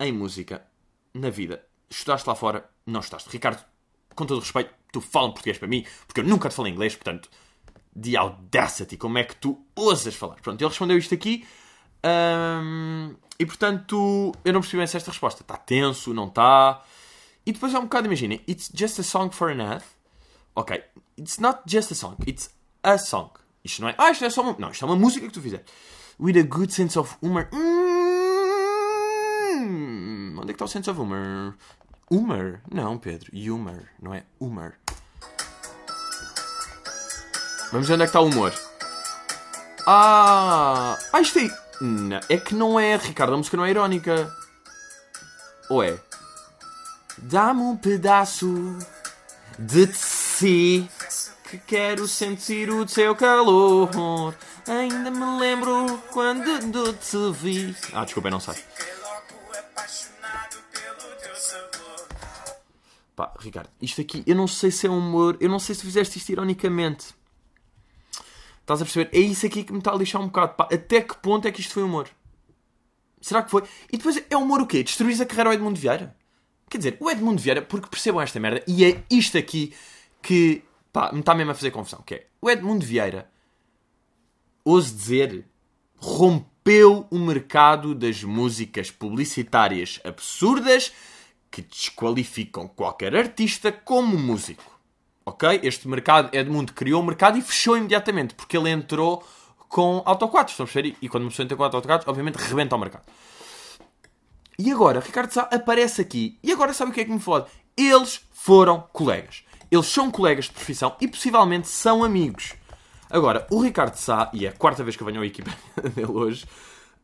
em 0.00 0.12
música, 0.12 0.66
na 1.12 1.28
vida. 1.28 1.64
Estudaste 1.90 2.28
lá 2.28 2.34
fora? 2.34 2.70
Não 2.86 3.00
estudaste. 3.00 3.28
Ricardo, 3.30 3.64
com 4.14 4.24
todo 4.24 4.40
respeito, 4.40 4.72
tu 4.92 5.00
fala 5.00 5.32
português 5.32 5.58
para 5.58 5.68
mim, 5.68 5.84
porque 6.06 6.20
eu 6.20 6.24
nunca 6.24 6.48
te 6.48 6.54
falei 6.54 6.72
inglês, 6.72 6.94
portanto, 6.94 7.28
the 8.00 8.16
audacity, 8.16 8.96
como 8.96 9.18
é 9.18 9.24
que 9.24 9.34
tu 9.36 9.64
ousas 9.74 10.14
falar? 10.14 10.36
Pronto, 10.36 10.60
ele 10.60 10.68
respondeu 10.68 10.96
isto 10.96 11.14
aqui. 11.14 11.46
Um, 12.04 13.14
e 13.38 13.46
portanto, 13.46 14.32
eu 14.44 14.52
não 14.52 14.60
percebi 14.60 14.78
bem 14.78 14.86
se 14.86 14.96
esta 14.96 15.10
resposta 15.10 15.42
está 15.42 15.56
tenso, 15.56 16.14
não 16.14 16.28
está. 16.28 16.82
E 17.44 17.52
depois 17.52 17.74
é 17.74 17.78
um 17.78 17.82
bocado, 17.82 18.06
imaginem, 18.06 18.40
it's 18.48 18.70
just 18.72 18.98
a 19.00 19.02
song 19.02 19.30
for 19.34 19.50
an 19.50 19.60
ad. 19.60 19.84
Ok, 20.54 20.82
it's 21.18 21.38
not 21.38 21.62
just 21.66 21.90
a 21.92 21.94
song, 21.94 22.16
it's 22.26 22.50
a 22.82 22.98
song. 22.98 23.30
Isto 23.64 23.82
não 23.82 23.88
é, 23.88 23.94
ah, 23.98 24.10
isto 24.10 24.24
é 24.24 24.30
só 24.30 24.42
uma. 24.42 24.56
Não, 24.58 24.70
isto 24.70 24.84
é 24.84 24.88
uma 24.88 24.96
música 24.96 25.26
que 25.26 25.32
tu 25.32 25.40
fizeste. 25.40 25.66
With 26.18 26.38
a 26.38 26.42
good 26.42 26.72
sense 26.72 26.98
of 26.98 27.16
humor. 27.22 27.48
Hum, 27.52 27.66
onde 30.38 30.50
é 30.50 30.52
que 30.52 30.52
está 30.52 30.64
o 30.64 30.68
sense 30.68 30.90
of 30.90 31.00
humor? 31.00 31.56
Humor? 32.12 32.60
Não, 32.68 32.98
Pedro, 32.98 33.30
humor, 33.32 33.84
não 34.02 34.12
é 34.12 34.24
humor. 34.40 34.74
Vamos 37.70 37.86
ver 37.86 37.94
onde 37.94 38.02
é 38.02 38.06
que 38.06 38.08
está 38.08 38.20
o 38.20 38.26
humor. 38.26 38.52
Ah! 39.86 40.98
Ah, 41.12 41.20
isto 41.20 41.38
aí. 41.38 41.48
Não, 41.80 42.18
é 42.28 42.36
que 42.36 42.52
não 42.52 42.80
é, 42.80 42.96
Ricardo, 42.96 43.34
a 43.34 43.36
música 43.36 43.56
não 43.56 43.64
é 43.64 43.70
irónica. 43.70 44.28
Ou 45.68 45.84
é? 45.84 46.00
Dá-me 47.16 47.60
um 47.60 47.76
pedaço 47.76 48.76
de 49.56 49.86
si 49.94 50.90
que 51.48 51.58
quero 51.58 52.08
sentir 52.08 52.70
o 52.70 52.88
seu 52.88 53.14
calor. 53.14 54.34
Ainda 54.66 55.12
me 55.12 55.38
lembro 55.38 56.02
quando 56.10 56.92
te 56.94 57.32
vi. 57.40 57.76
Ah, 57.92 58.04
desculpa, 58.04 58.30
não 58.30 58.40
sei. 58.40 58.56
Ricardo, 63.40 63.70
isto 63.80 64.00
aqui, 64.00 64.22
eu 64.26 64.36
não 64.36 64.46
sei 64.46 64.70
se 64.70 64.86
é 64.86 64.90
humor, 64.90 65.36
eu 65.40 65.48
não 65.48 65.58
sei 65.58 65.74
se 65.74 65.82
fizeste 65.82 66.18
isto 66.18 66.30
ironicamente. 66.30 67.14
Estás 68.60 68.82
a 68.82 68.84
perceber? 68.84 69.10
É 69.12 69.20
isso 69.20 69.46
aqui 69.46 69.64
que 69.64 69.72
me 69.72 69.78
está 69.78 69.92
a 69.92 69.96
lixar 69.96 70.20
um 70.20 70.26
bocado. 70.26 70.54
Pá, 70.54 70.68
até 70.72 71.00
que 71.00 71.16
ponto 71.16 71.48
é 71.48 71.52
que 71.52 71.60
isto 71.60 71.74
foi 71.74 71.82
humor? 71.82 72.08
Será 73.20 73.42
que 73.42 73.50
foi? 73.50 73.64
E 73.92 73.96
depois 73.96 74.22
é 74.30 74.36
humor 74.36 74.60
o 74.60 74.66
quê? 74.66 74.82
Destruís 74.82 75.20
a 75.20 75.26
carreira 75.26 75.50
ao 75.50 75.54
Edmundo 75.54 75.78
Vieira? 75.78 76.16
Quer 76.68 76.78
dizer, 76.78 76.96
o 77.00 77.10
Edmundo 77.10 77.42
Vieira, 77.42 77.62
porque 77.62 77.88
percebam 77.88 78.20
esta 78.20 78.38
merda, 78.38 78.62
e 78.66 78.84
é 78.84 79.02
isto 79.10 79.36
aqui 79.36 79.74
que 80.22 80.62
pá, 80.92 81.12
me 81.12 81.20
está 81.20 81.34
mesmo 81.34 81.50
a 81.50 81.54
fazer 81.54 81.72
confusão, 81.72 82.00
que 82.02 82.14
é 82.14 82.26
o 82.40 82.48
Edmundo 82.48 82.86
Vieira, 82.86 83.28
ouso 84.64 84.94
dizer, 84.94 85.44
rompeu 85.96 87.08
o 87.10 87.18
mercado 87.18 87.94
das 87.94 88.22
músicas 88.22 88.90
publicitárias 88.90 89.98
absurdas 90.04 90.92
que 91.50 91.62
desqualificam 91.62 92.68
qualquer 92.68 93.14
artista 93.16 93.72
como 93.72 94.16
músico. 94.16 94.78
Ok? 95.26 95.60
Este 95.62 95.88
mercado, 95.88 96.34
Edmundo 96.34 96.72
criou 96.72 97.02
o 97.02 97.04
mercado 97.04 97.38
e 97.38 97.42
fechou 97.42 97.76
imediatamente, 97.76 98.34
porque 98.34 98.56
ele 98.56 98.70
entrou 98.70 99.24
com 99.68 100.02
autoquadros, 100.04 100.52
estão 100.52 100.64
a 100.64 100.66
perceber? 100.66 100.96
E 101.00 101.08
quando 101.08 101.24
uma 101.24 101.30
pessoa 101.30 101.44
entra 101.44 101.56
com 101.56 101.64
autoquadros, 101.64 102.08
obviamente 102.08 102.36
rebenta 102.36 102.74
o 102.76 102.78
mercado. 102.78 103.04
E 104.58 104.70
agora, 104.70 105.00
Ricardo 105.00 105.32
Sá 105.32 105.42
aparece 105.50 106.02
aqui. 106.02 106.38
E 106.42 106.52
agora 106.52 106.74
sabe 106.74 106.90
o 106.90 106.94
que 106.94 107.00
é 107.00 107.04
que 107.04 107.10
me 107.10 107.20
fode? 107.20 107.50
Eles 107.76 108.20
foram 108.32 108.80
colegas. 108.92 109.44
Eles 109.70 109.86
são 109.86 110.10
colegas 110.10 110.46
de 110.46 110.52
profissão 110.52 110.96
e 111.00 111.08
possivelmente 111.08 111.68
são 111.68 112.04
amigos. 112.04 112.54
Agora, 113.08 113.46
o 113.50 113.62
Ricardo 113.62 113.94
Sá, 113.96 114.30
e 114.34 114.44
é 114.44 114.50
a 114.50 114.52
quarta 114.52 114.84
vez 114.84 114.96
que 114.96 115.02
eu 115.02 115.06
venho 115.06 115.22
à 115.22 115.26
equipa 115.26 115.50
dele 115.94 116.12
hoje, 116.12 116.46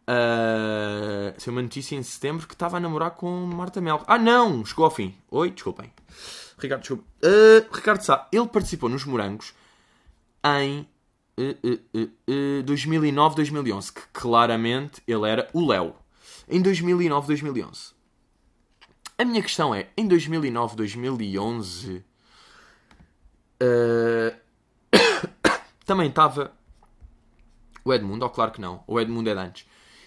uh, 0.09 1.51
uma 1.51 1.63
notícia 1.63 1.97
em 1.97 2.03
setembro 2.03 2.47
que 2.47 2.55
estava 2.55 2.77
a 2.77 2.81
namorar 2.81 3.13
com 3.13 3.31
Marta 3.47 3.81
Mel. 3.81 4.03
Ah, 4.07 4.19
não! 4.19 4.65
Chegou 4.65 4.85
ao 4.85 4.91
fim. 4.91 5.15
Oi, 5.31 5.51
desculpem. 5.51 5.93
Ricardo, 6.59 6.81
desculpa. 6.81 7.05
Uh, 7.23 7.75
Ricardo 7.75 8.03
Sá, 8.03 8.29
ele 8.33 8.47
participou 8.47 8.89
nos 8.89 9.05
Morangos 9.05 9.55
em 10.45 10.89
uh, 11.39 12.63
2009, 12.65 13.37
2011, 13.37 13.93
que 13.93 14.03
claramente 14.13 15.03
ele 15.07 15.29
era 15.29 15.49
o 15.53 15.67
Léo 15.67 15.95
em 16.49 16.63
2009, 16.63 17.27
2011. 17.27 17.95
A 19.19 19.25
minha 19.25 19.43
questão 19.43 19.75
é, 19.75 19.89
em 19.97 20.07
2009, 20.07 20.77
2011, 20.77 22.05
uh... 23.63 24.37
também 25.85 26.09
estava 26.09 26.53
o 27.87 27.95
Edmundo, 27.95 28.27
oh, 28.27 28.31
claro 28.31 28.51
que 28.51 28.61
não, 28.61 28.83
o 28.87 29.01
Edmundo 29.01 29.31
é 29.31 29.35
de 29.35 29.41
antes. 29.41 29.67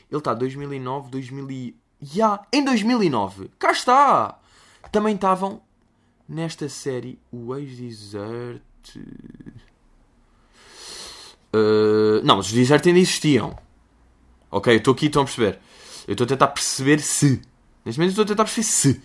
Ele 0.10 0.20
está 0.20 0.34
2009, 0.34 1.10
2000 1.12 1.74
yeah, 2.16 2.46
em 2.51 2.63
2009, 2.63 3.51
cá 3.60 3.72
está! 3.72 4.39
Também 4.92 5.16
estavam 5.16 5.62
nesta 6.28 6.68
série 6.70 7.20
o 7.32 7.56
ex-desert... 7.56 8.62
Uh... 11.54 12.24
Não, 12.24 12.39
os 12.39 12.51
desert 12.51 12.86
ainda 12.88 13.00
existiam. 13.00 13.58
Ok, 14.51 14.74
eu 14.74 14.78
estou 14.78 14.94
aqui, 14.94 15.08
estão 15.08 15.22
a 15.22 15.25
perceber. 15.25 15.60
Eu 16.08 16.13
estou 16.13 16.25
a 16.25 16.28
tentar 16.28 16.48
perceber 16.48 17.00
se. 17.00 17.42
Neste 17.86 18.00
momento 18.00 18.12
estou 18.12 18.24
a 18.24 18.28
tentar 18.28 18.44
perceber 18.44 18.63
se. 18.63 19.01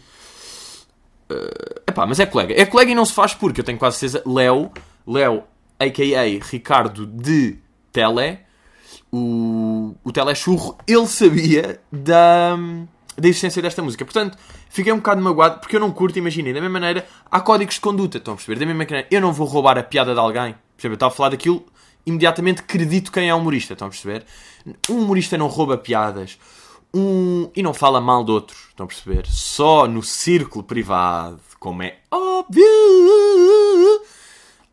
Uh, 1.31 1.81
epá, 1.87 2.07
mas 2.07 2.21
é 2.21 2.27
colega. 2.27 2.55
É 2.55 2.65
colega 2.65 2.93
e 2.93 2.95
não 2.95 3.05
se 3.05 3.13
faz 3.13 3.35
porque 3.35 3.61
eu 3.61 3.65
tenho 3.65 3.79
quase 3.79 3.99
certeza. 3.99 4.23
Léo, 4.27 4.71
Léo, 5.07 5.45
a.k.a. 5.79 6.23
Ricardo 6.47 7.07
de 7.07 7.59
Tele, 7.93 8.41
o, 9.15 9.95
o 10.03 10.11
Telechurro, 10.11 10.77
ele 10.89 11.07
sabia 11.07 11.81
da, 11.93 12.57
da 13.17 13.29
existência 13.29 13.63
desta 13.63 13.81
música. 13.81 14.05
Portanto, 14.05 14.37
fiquei 14.69 14.93
um 14.93 14.97
bocado 14.97 15.23
magoado 15.23 15.61
porque 15.61 15.77
eu 15.77 15.81
não 15.81 15.93
curto, 15.93 16.19
imaginei. 16.19 16.53
Da 16.53 16.61
mesma 16.61 16.81
maneira, 16.81 17.07
há 17.31 17.41
códigos 17.41 17.77
de 17.77 17.81
conduta, 17.81 18.19
estão 18.19 18.35
a 18.35 18.37
perceber? 18.37 18.59
Da 18.59 18.67
mesma 18.67 18.83
maneira, 18.83 19.07
eu 19.09 19.21
não 19.21 19.33
vou 19.33 19.47
roubar 19.47 19.79
a 19.79 19.85
piada 19.85 20.13
de 20.13 20.19
alguém. 20.19 20.53
Por 20.53 20.81
exemplo, 20.81 20.95
eu 20.95 20.95
estava 20.95 21.13
a 21.13 21.17
falar 21.17 21.29
daquilo, 21.29 21.65
imediatamente 22.05 22.61
acredito 22.61 23.13
quem 23.13 23.29
é 23.29 23.35
o 23.35 23.39
humorista, 23.39 23.75
estão 23.75 23.87
a 23.87 23.91
perceber? 23.91 24.25
Um 24.91 25.03
humorista 25.03 25.39
não 25.39 25.47
rouba 25.47 25.79
piadas 25.79 26.37
um. 26.93 27.49
E 27.55 27.63
não 27.63 27.73
fala 27.73 28.01
mal 28.01 28.25
de 28.25 28.33
outros, 28.33 28.59
estão 28.71 28.83
a 28.83 28.89
perceber? 28.89 29.27
Só 29.29 29.87
no 29.87 30.03
círculo 30.03 30.65
privado, 30.65 31.39
como 31.61 31.85
é 31.85 31.99
óbvio. 32.11 32.65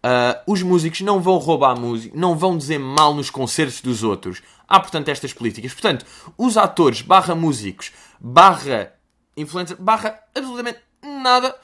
Uh, 0.04 0.52
os 0.52 0.64
músicos 0.64 1.02
não 1.02 1.22
vão 1.22 1.38
roubar 1.38 1.80
música, 1.80 2.18
não 2.18 2.36
vão 2.36 2.58
dizer 2.58 2.80
mal 2.80 3.14
nos 3.14 3.30
concertos 3.30 3.82
dos 3.82 4.04
outros. 4.04 4.42
Há, 4.68 4.80
portanto, 4.80 5.10
estas 5.10 5.32
políticas. 5.34 5.74
Portanto, 5.74 6.06
os 6.38 6.58
atores, 6.58 7.02
barra 7.02 7.36
músicos, 7.36 7.92
barra 8.20 8.94
influencer, 9.38 9.78
barra 9.80 10.20
absolutamente 10.36 10.80
nada, 11.04 11.56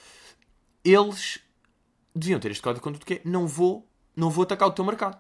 eles 0.84 1.40
deviam 2.16 2.40
ter 2.40 2.52
este 2.52 2.62
código 2.62 2.80
de 2.80 2.84
conduta 2.84 3.06
que 3.06 3.16
é 3.16 3.22
não 3.26 3.48
vou, 3.48 3.88
não 4.16 4.30
vou 4.30 4.44
atacar 4.44 4.68
o 4.68 4.72
teu 4.72 4.86
mercado 4.86 5.18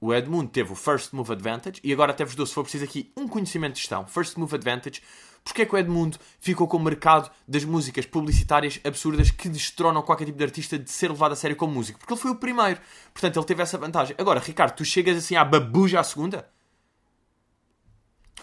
o 0.00 0.14
Edmundo 0.14 0.48
teve 0.48 0.72
o 0.72 0.74
First 0.74 1.12
Move 1.12 1.32
Advantage 1.32 1.80
e 1.84 1.92
agora 1.92 2.12
até 2.12 2.24
vos 2.24 2.34
dou, 2.34 2.46
se 2.46 2.54
for 2.54 2.62
preciso 2.62 2.84
aqui, 2.84 3.12
um 3.16 3.28
conhecimento 3.28 3.74
de 3.74 3.80
gestão. 3.80 4.06
First 4.06 4.36
Move 4.36 4.54
Advantage. 4.54 5.02
Porquê 5.44 5.62
é 5.62 5.66
que 5.66 5.74
o 5.74 5.78
Edmundo 5.78 6.18
ficou 6.38 6.66
com 6.68 6.76
o 6.76 6.80
mercado 6.80 7.30
das 7.46 7.64
músicas 7.64 8.06
publicitárias 8.06 8.80
absurdas 8.84 9.30
que 9.30 9.48
destronam 9.48 10.02
qualquer 10.02 10.26
tipo 10.26 10.38
de 10.38 10.44
artista 10.44 10.78
de 10.78 10.90
ser 10.90 11.10
levado 11.10 11.32
a 11.32 11.36
sério 11.36 11.56
como 11.56 11.72
músico? 11.72 11.98
Porque 11.98 12.12
ele 12.12 12.20
foi 12.20 12.30
o 12.30 12.36
primeiro. 12.36 12.80
Portanto, 13.12 13.38
ele 13.38 13.46
teve 13.46 13.62
essa 13.62 13.78
vantagem. 13.78 14.14
Agora, 14.18 14.40
Ricardo, 14.40 14.76
tu 14.76 14.84
chegas 14.84 15.16
assim 15.16 15.36
à 15.36 15.44
babuja 15.44 16.00
à 16.00 16.04
segunda? 16.04 16.48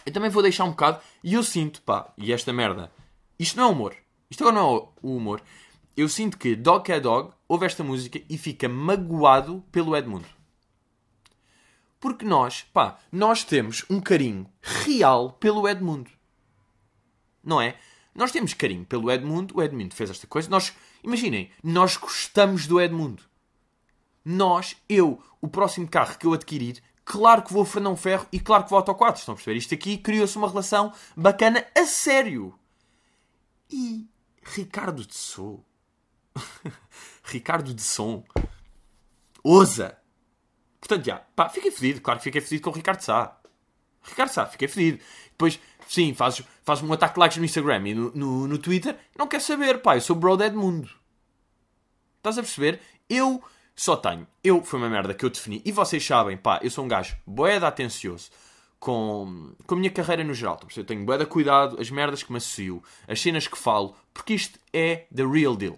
Eu 0.05 0.11
também 0.11 0.29
vou 0.29 0.41
deixar 0.41 0.63
um 0.63 0.71
bocado 0.71 1.01
e 1.23 1.33
eu 1.33 1.43
sinto, 1.43 1.81
pá, 1.81 2.13
e 2.17 2.31
esta 2.31 2.53
merda, 2.53 2.91
isto 3.37 3.57
não 3.57 3.65
é 3.65 3.71
humor. 3.71 3.95
Isto 4.29 4.43
agora 4.43 4.55
não 4.55 4.75
é 4.75 4.87
o 5.01 5.17
humor. 5.17 5.41
Eu 5.95 6.07
sinto 6.07 6.37
que 6.37 6.55
Dog 6.55 6.91
é 6.91 6.99
Dog 6.99 7.31
ouve 7.47 7.65
esta 7.65 7.83
música 7.83 8.21
e 8.29 8.37
fica 8.37 8.69
magoado 8.69 9.63
pelo 9.71 9.95
Edmundo. 9.95 10.36
Porque 12.07 12.23
nós, 12.23 12.61
pá, 12.71 12.97
nós 13.11 13.43
temos 13.43 13.83
um 13.89 13.99
carinho 13.99 14.49
real 14.61 15.33
pelo 15.33 15.67
Edmundo. 15.67 16.09
Não 17.43 17.59
é? 17.59 17.77
Nós 18.15 18.31
temos 18.31 18.53
carinho 18.53 18.85
pelo 18.85 19.11
Edmundo, 19.11 19.57
o 19.57 19.61
Edmundo 19.61 19.93
fez 19.93 20.09
esta 20.09 20.25
coisa. 20.25 20.49
Nós, 20.49 20.73
imaginem, 21.03 21.51
nós 21.61 21.97
gostamos 21.97 22.65
do 22.65 22.79
Edmundo. 22.79 23.23
Nós, 24.23 24.77
eu, 24.87 25.21
o 25.41 25.49
próximo 25.49 25.85
carro 25.85 26.17
que 26.17 26.25
eu 26.25 26.31
adquirir, 26.31 26.81
claro 27.03 27.41
que 27.41 27.51
vou 27.51 27.63
a 27.63 27.65
Fernão 27.65 27.97
Ferro 27.97 28.25
e 28.31 28.39
claro 28.39 28.63
que 28.63 28.69
vou 28.69 28.77
ao 28.77 28.83
Auto 28.83 28.95
4. 28.95 29.19
Estão 29.19 29.33
a 29.33 29.35
perceber? 29.35 29.57
Isto 29.57 29.73
aqui 29.73 29.97
criou-se 29.97 30.37
uma 30.37 30.47
relação 30.47 30.93
bacana 31.13 31.67
a 31.75 31.85
sério. 31.85 32.57
E 33.69 34.07
Ricardo 34.41 35.05
de 35.05 35.13
Sou. 35.13 35.61
Ricardo 37.25 37.73
de 37.73 37.83
Som. 37.83 38.23
Ousa 39.43 39.96
Portanto, 40.87 41.05
já, 41.05 41.17
pá, 41.35 41.49
fiquei 41.49 41.69
fedido. 41.69 41.99
Claro 41.99 42.19
que 42.19 42.23
fiquei 42.23 42.39
fedido 42.39 42.61
com 42.63 42.69
o 42.69 42.73
Ricardo 42.73 43.01
Sá. 43.01 43.37
Ricardo 44.01 44.29
Sá, 44.29 44.45
fiquei 44.45 44.69
fedido. 44.69 45.03
Depois, 45.31 45.59
sim, 45.85 46.13
fazes, 46.13 46.45
faz 46.63 46.81
um 46.81 46.93
ataque 46.93 47.15
de 47.15 47.19
likes 47.19 47.37
no 47.37 47.45
Instagram 47.45 47.89
e 47.89 47.93
no, 47.93 48.11
no, 48.15 48.47
no 48.47 48.57
Twitter. 48.57 48.97
Não 49.17 49.27
quer 49.27 49.41
saber, 49.41 49.81
pá, 49.81 49.97
eu 49.97 50.01
sou 50.01 50.15
bro 50.15 50.37
de 50.37 50.45
Edmundo. 50.45 50.89
Estás 52.17 52.37
a 52.37 52.41
perceber? 52.41 52.79
Eu 53.09 53.43
só 53.75 53.97
tenho. 53.97 54.25
Eu, 54.41 54.63
foi 54.63 54.79
uma 54.79 54.89
merda 54.89 55.13
que 55.13 55.25
eu 55.25 55.29
defini. 55.29 55.61
E 55.65 55.73
vocês 55.73 56.05
sabem, 56.05 56.37
pá, 56.37 56.59
eu 56.63 56.71
sou 56.71 56.85
um 56.85 56.87
gajo 56.87 57.17
boeda 57.25 57.67
atencioso 57.67 58.29
com, 58.79 59.53
com 59.65 59.75
a 59.75 59.77
minha 59.77 59.91
carreira 59.91 60.23
no 60.23 60.33
geral. 60.33 60.57
Eu 60.73 60.85
tenho 60.85 61.03
boeda 61.03 61.25
cuidado, 61.25 61.81
as 61.81 61.91
merdas 61.91 62.23
que 62.23 62.31
me 62.31 62.37
associo, 62.37 62.81
as 63.05 63.19
cenas 63.19 63.45
que 63.45 63.57
falo, 63.57 63.93
porque 64.13 64.33
isto 64.33 64.57
é 64.71 65.05
the 65.13 65.25
real 65.25 65.57
deal. 65.57 65.77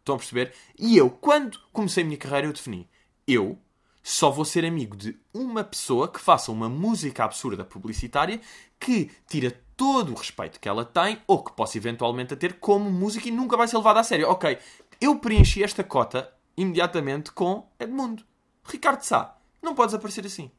Estão 0.00 0.16
a 0.16 0.18
perceber? 0.18 0.52
E 0.76 0.96
eu, 0.96 1.10
quando 1.10 1.60
comecei 1.72 2.02
a 2.02 2.06
minha 2.06 2.18
carreira, 2.18 2.48
eu 2.48 2.52
defini. 2.52 2.88
Eu 3.26 3.58
só 4.08 4.30
vou 4.30 4.44
ser 4.44 4.64
amigo 4.64 4.96
de 4.96 5.18
uma 5.34 5.64
pessoa 5.64 6.06
que 6.06 6.20
faça 6.20 6.52
uma 6.52 6.68
música 6.68 7.24
absurda 7.24 7.64
publicitária 7.64 8.40
que 8.78 9.10
tira 9.28 9.60
todo 9.76 10.12
o 10.12 10.14
respeito 10.14 10.60
que 10.60 10.68
ela 10.68 10.84
tem 10.84 11.20
ou 11.26 11.42
que 11.42 11.50
possa 11.50 11.76
eventualmente 11.76 12.36
ter 12.36 12.60
como 12.60 12.88
música 12.88 13.26
e 13.26 13.32
nunca 13.32 13.56
vai 13.56 13.66
ser 13.66 13.76
levada 13.76 13.98
a 13.98 14.04
sério. 14.04 14.28
Ok, 14.30 14.58
eu 15.00 15.18
preenchi 15.18 15.60
esta 15.60 15.82
cota 15.82 16.32
imediatamente 16.56 17.32
com 17.32 17.68
Edmundo. 17.80 18.22
Ricardo 18.64 19.02
Sá, 19.02 19.36
não 19.60 19.74
podes 19.74 19.92
aparecer 19.92 20.24
assim. 20.24 20.52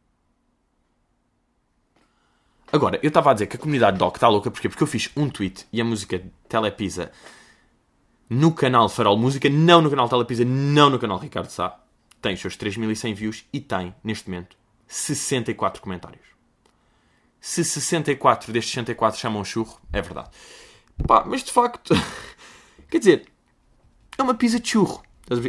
Agora, 2.70 3.00
eu 3.02 3.08
estava 3.08 3.32
a 3.32 3.34
dizer 3.34 3.48
que 3.48 3.56
a 3.56 3.60
comunidade 3.60 3.98
Doc 3.98 4.18
está 4.18 4.28
louca 4.28 4.52
porquê? 4.52 4.68
porque 4.68 4.84
eu 4.84 4.88
fiz 4.88 5.10
um 5.16 5.30
tweet 5.30 5.66
e 5.72 5.80
a 5.80 5.86
música 5.86 6.22
Telepisa 6.50 7.14
no 8.30 8.52
canal 8.52 8.90
Farol 8.90 9.18
Música, 9.18 9.50
não 9.50 9.82
no 9.82 9.90
canal 9.90 10.10
Telepisa, 10.10 10.44
não 10.44 10.90
no 10.90 11.00
canal 11.00 11.18
Ricardo 11.18 11.50
Sá. 11.50 11.87
Tem 12.22 12.34
os 12.34 12.42
seus 12.42 12.58
3100 12.58 13.14
views 13.14 13.46
e 13.54 13.60
tem, 13.60 13.94
neste 14.04 14.30
momento, 14.30 14.58
64 14.88 15.82
comentários. 15.82 16.26
Se 17.40 17.64
64 17.64 18.52
destes 18.52 18.74
64 18.74 19.20
chamam 19.20 19.44
churro, 19.44 19.80
é 19.94 20.02
verdade. 20.02 20.30
Pá, 21.08 21.24
mas 21.26 21.44
de 21.44 21.52
facto, 21.52 21.94
quer 22.90 23.00
dizer, 23.00 23.28
é 24.18 24.24
uma 24.24 24.34
pizza 24.34 24.60
de 24.60 24.68
churro. 24.68 25.04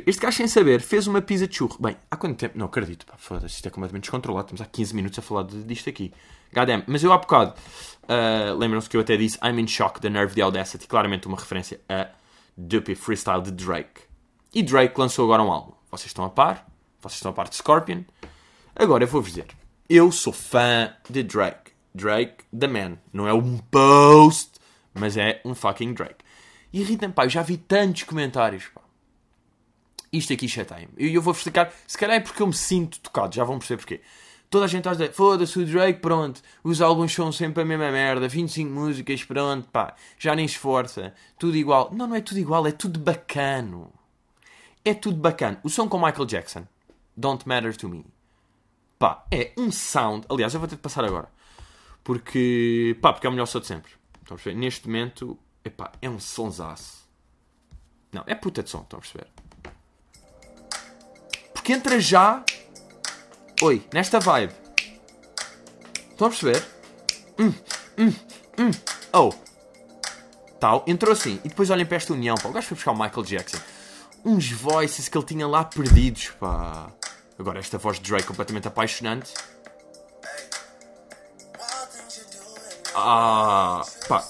Este 0.06 0.20
gajo, 0.20 0.37
sem 0.37 0.48
saber, 0.48 0.80
fez 0.80 1.06
uma 1.06 1.22
pizza 1.22 1.46
de 1.46 1.56
churro. 1.56 1.76
Bem, 1.80 1.96
há 2.10 2.16
quanto 2.16 2.37
tempo? 2.37 2.58
Não 2.58 2.66
acredito, 2.66 3.06
foda-se, 3.16 3.54
isto 3.54 3.66
é 3.66 3.70
completamente 3.70 4.02
descontrolado. 4.02 4.46
Estamos 4.46 4.60
há 4.60 4.66
15 4.66 4.94
minutos 4.94 5.18
a 5.18 5.22
falar 5.22 5.44
disto 5.44 5.88
aqui. 5.88 6.12
Goddamn. 6.52 6.82
Mas 6.87 7.04
eu 7.04 7.12
há 7.12 7.18
bocado, 7.18 7.54
uh, 8.04 8.56
lembram-se 8.56 8.88
que 8.88 8.96
eu 8.96 9.00
até 9.00 9.16
disse 9.16 9.38
I'm 9.42 9.60
in 9.60 9.68
shock, 9.68 10.00
The 10.00 10.10
Nerve, 10.10 10.34
The 10.34 10.42
Audacity. 10.42 10.87
Claramente 10.87 11.28
uma 11.28 11.37
referência 11.37 11.80
a 11.88 12.08
Duppy 12.56 12.96
Freestyle 12.96 13.42
de 13.42 13.52
Drake. 13.52 14.02
E 14.52 14.62
Drake 14.62 14.98
lançou 14.98 15.25
agora 15.25 15.42
um 15.42 15.52
álbum. 15.52 15.77
Vocês 15.90 16.07
estão 16.07 16.25
a 16.25 16.30
par? 16.30 16.66
Vocês 17.00 17.16
estão 17.16 17.30
a 17.30 17.35
par 17.35 17.49
de 17.49 17.57
Scorpion? 17.57 18.02
Agora 18.76 19.04
eu 19.04 19.09
vou-vos 19.09 19.30
dizer. 19.30 19.47
Eu 19.88 20.12
sou 20.12 20.33
fã 20.33 20.95
de 21.09 21.23
Drake. 21.23 21.73
Drake, 21.95 22.45
the 22.57 22.66
man. 22.66 22.99
Não 23.12 23.26
é 23.26 23.33
um 23.33 23.59
post, 23.59 24.52
mas 24.92 25.16
é 25.16 25.40
um 25.45 25.54
fucking 25.54 25.95
Drake. 25.95 26.25
E 26.73 26.80
irrita-me, 26.83 27.14
pá, 27.14 27.25
eu 27.25 27.30
já 27.30 27.42
vi 27.42 27.57
tantos 27.57 28.02
comentários, 28.02 28.66
pá. 28.66 28.83
Isto 30.12 30.35
aqui 30.35 30.47
chatei-me. 30.47 30.92
E 30.99 31.14
eu 31.14 31.23
vou-vos 31.23 31.40
explicar, 31.40 31.73
se 31.87 31.97
calhar 31.97 32.16
é 32.16 32.21
porque 32.21 32.42
eu 32.42 32.47
me 32.47 32.54
sinto 32.54 33.00
tocado, 33.00 33.35
já 33.35 33.45
vão 33.45 33.59
perceber 33.59 33.78
porquê. 33.78 34.00
Toda 34.50 34.64
a 34.64 34.68
gente 34.68 34.80
está 34.80 34.90
a 34.90 34.95
dizer, 34.95 35.12
foda-se 35.12 35.59
o 35.59 35.66
Drake, 35.66 36.00
pronto, 36.00 36.40
os 36.64 36.80
álbuns 36.80 37.12
são 37.12 37.30
sempre 37.30 37.62
a 37.62 37.66
mesma 37.66 37.90
merda, 37.90 38.28
25 38.28 38.71
músicas, 38.71 39.23
pronto, 39.25 39.68
pá, 39.71 39.95
já 40.18 40.35
nem 40.35 40.47
esforça, 40.47 41.14
tudo 41.38 41.57
igual. 41.57 41.90
Não, 41.92 42.07
não 42.07 42.16
é 42.16 42.21
tudo 42.21 42.38
igual, 42.38 42.66
é 42.66 42.73
tudo 42.73 42.99
bacano. 42.99 43.92
É 44.88 44.95
tudo 44.95 45.18
bacana. 45.18 45.61
O 45.62 45.68
som 45.68 45.87
com 45.87 45.99
Michael 45.99 46.25
Jackson, 46.25 46.66
Don't 47.14 47.47
Matter 47.47 47.76
to 47.76 47.90
Me, 47.90 48.07
pá, 48.99 49.23
é 49.30 49.52
um 49.59 49.71
sound. 49.71 50.26
Aliás, 50.30 50.54
eu 50.54 50.61
vou 50.61 50.66
ter 50.66 50.76
de 50.76 50.80
passar 50.80 51.04
agora, 51.04 51.28
porque, 52.02 52.97
pá, 53.02 53.12
porque 53.12 53.26
é 53.26 53.28
o 53.28 53.33
melhor 53.35 53.45
som 53.45 53.61
de 53.61 53.66
sempre. 53.66 53.92
Estão 54.23 54.35
a 54.35 54.38
perceber? 54.38 54.57
Neste 54.57 54.87
momento, 54.87 55.38
epá, 55.62 55.92
é 56.00 56.09
um 56.09 56.18
sonsaço. 56.18 57.07
Não, 58.11 58.25
é 58.26 58.35
puta 58.35 58.62
de 58.62 58.71
som, 58.71 58.80
estão 58.80 58.99
a 58.99 59.02
perceber? 59.02 59.26
Porque 61.52 61.75
entra 61.75 62.00
já 62.00 62.42
Oi, 63.61 63.87
nesta 63.92 64.18
vibe. 64.18 64.54
Estão 66.12 66.28
a 66.28 66.30
perceber? 66.30 66.64
Hum, 67.38 67.52
hum, 67.99 68.14
hum. 68.59 68.71
Oh. 69.12 69.35
Tal, 70.59 70.83
entrou 70.87 71.12
assim. 71.12 71.38
E 71.44 71.51
depois 71.51 71.68
olhem 71.68 71.85
para 71.85 71.98
esta 71.98 72.14
união, 72.14 72.37
pá. 72.37 72.48
O 72.48 72.53
gajo 72.53 72.68
foi 72.68 72.74
buscar 72.74 72.92
o 72.92 72.98
Michael 72.98 73.22
Jackson. 73.24 73.59
Uns 74.24 74.50
voices 74.50 75.09
que 75.09 75.16
ele 75.16 75.26
tinha 75.26 75.46
lá 75.46 75.64
perdidos, 75.64 76.31
pá. 76.38 76.92
Agora 77.38 77.59
esta 77.59 77.78
voz 77.78 77.98
de 77.98 78.09
Drake 78.11 78.26
completamente 78.26 78.68
apaixonante. 78.68 79.33
Ah, 82.94 83.83
pá. 84.09 84.26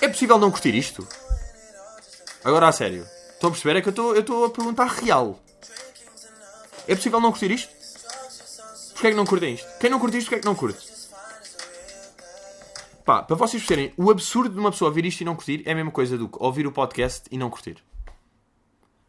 É 0.00 0.08
possível 0.08 0.38
não 0.38 0.50
curtir 0.50 0.74
isto? 0.74 1.06
Agora 2.44 2.68
a 2.68 2.72
sério. 2.72 3.06
Estão 3.32 3.48
a 3.48 3.52
perceber? 3.52 3.78
É 3.78 3.82
que 3.82 3.88
eu 3.88 4.18
estou 4.18 4.44
a 4.44 4.50
perguntar 4.50 4.86
real. 4.86 5.40
É 6.86 6.94
possível 6.94 7.20
não 7.20 7.30
curtir 7.30 7.50
isto? 7.50 7.72
Porquê 8.92 9.08
é 9.08 9.10
que 9.10 9.16
não 9.16 9.26
curtem 9.26 9.54
isto? 9.54 9.66
Quem 9.78 9.90
não 9.90 9.98
curte 9.98 10.18
isto, 10.18 10.28
porquê 10.28 10.36
é 10.36 10.40
que 10.40 10.46
não 10.46 10.54
curte? 10.54 10.94
Pá, 13.04 13.22
para 13.22 13.36
vocês 13.36 13.62
perceberem, 13.62 13.92
o 13.98 14.10
absurdo 14.10 14.54
de 14.54 14.58
uma 14.58 14.70
pessoa 14.70 14.88
ouvir 14.88 15.04
isto 15.04 15.20
e 15.20 15.24
não 15.24 15.34
curtir 15.34 15.62
é 15.66 15.72
a 15.72 15.74
mesma 15.74 15.90
coisa 15.90 16.16
do 16.16 16.28
que 16.28 16.38
ouvir 16.40 16.66
o 16.66 16.72
podcast 16.72 17.24
e 17.30 17.36
não 17.36 17.50
curtir. 17.50 17.82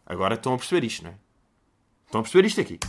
Agora 0.05 0.35
estão 0.35 0.53
a 0.53 0.57
perceber 0.57 0.85
isto, 0.85 1.03
não 1.03 1.11
é? 1.11 1.15
Estão 2.05 2.19
a 2.19 2.23
perceber 2.23 2.47
isto 2.47 2.61
aqui. 2.61 2.79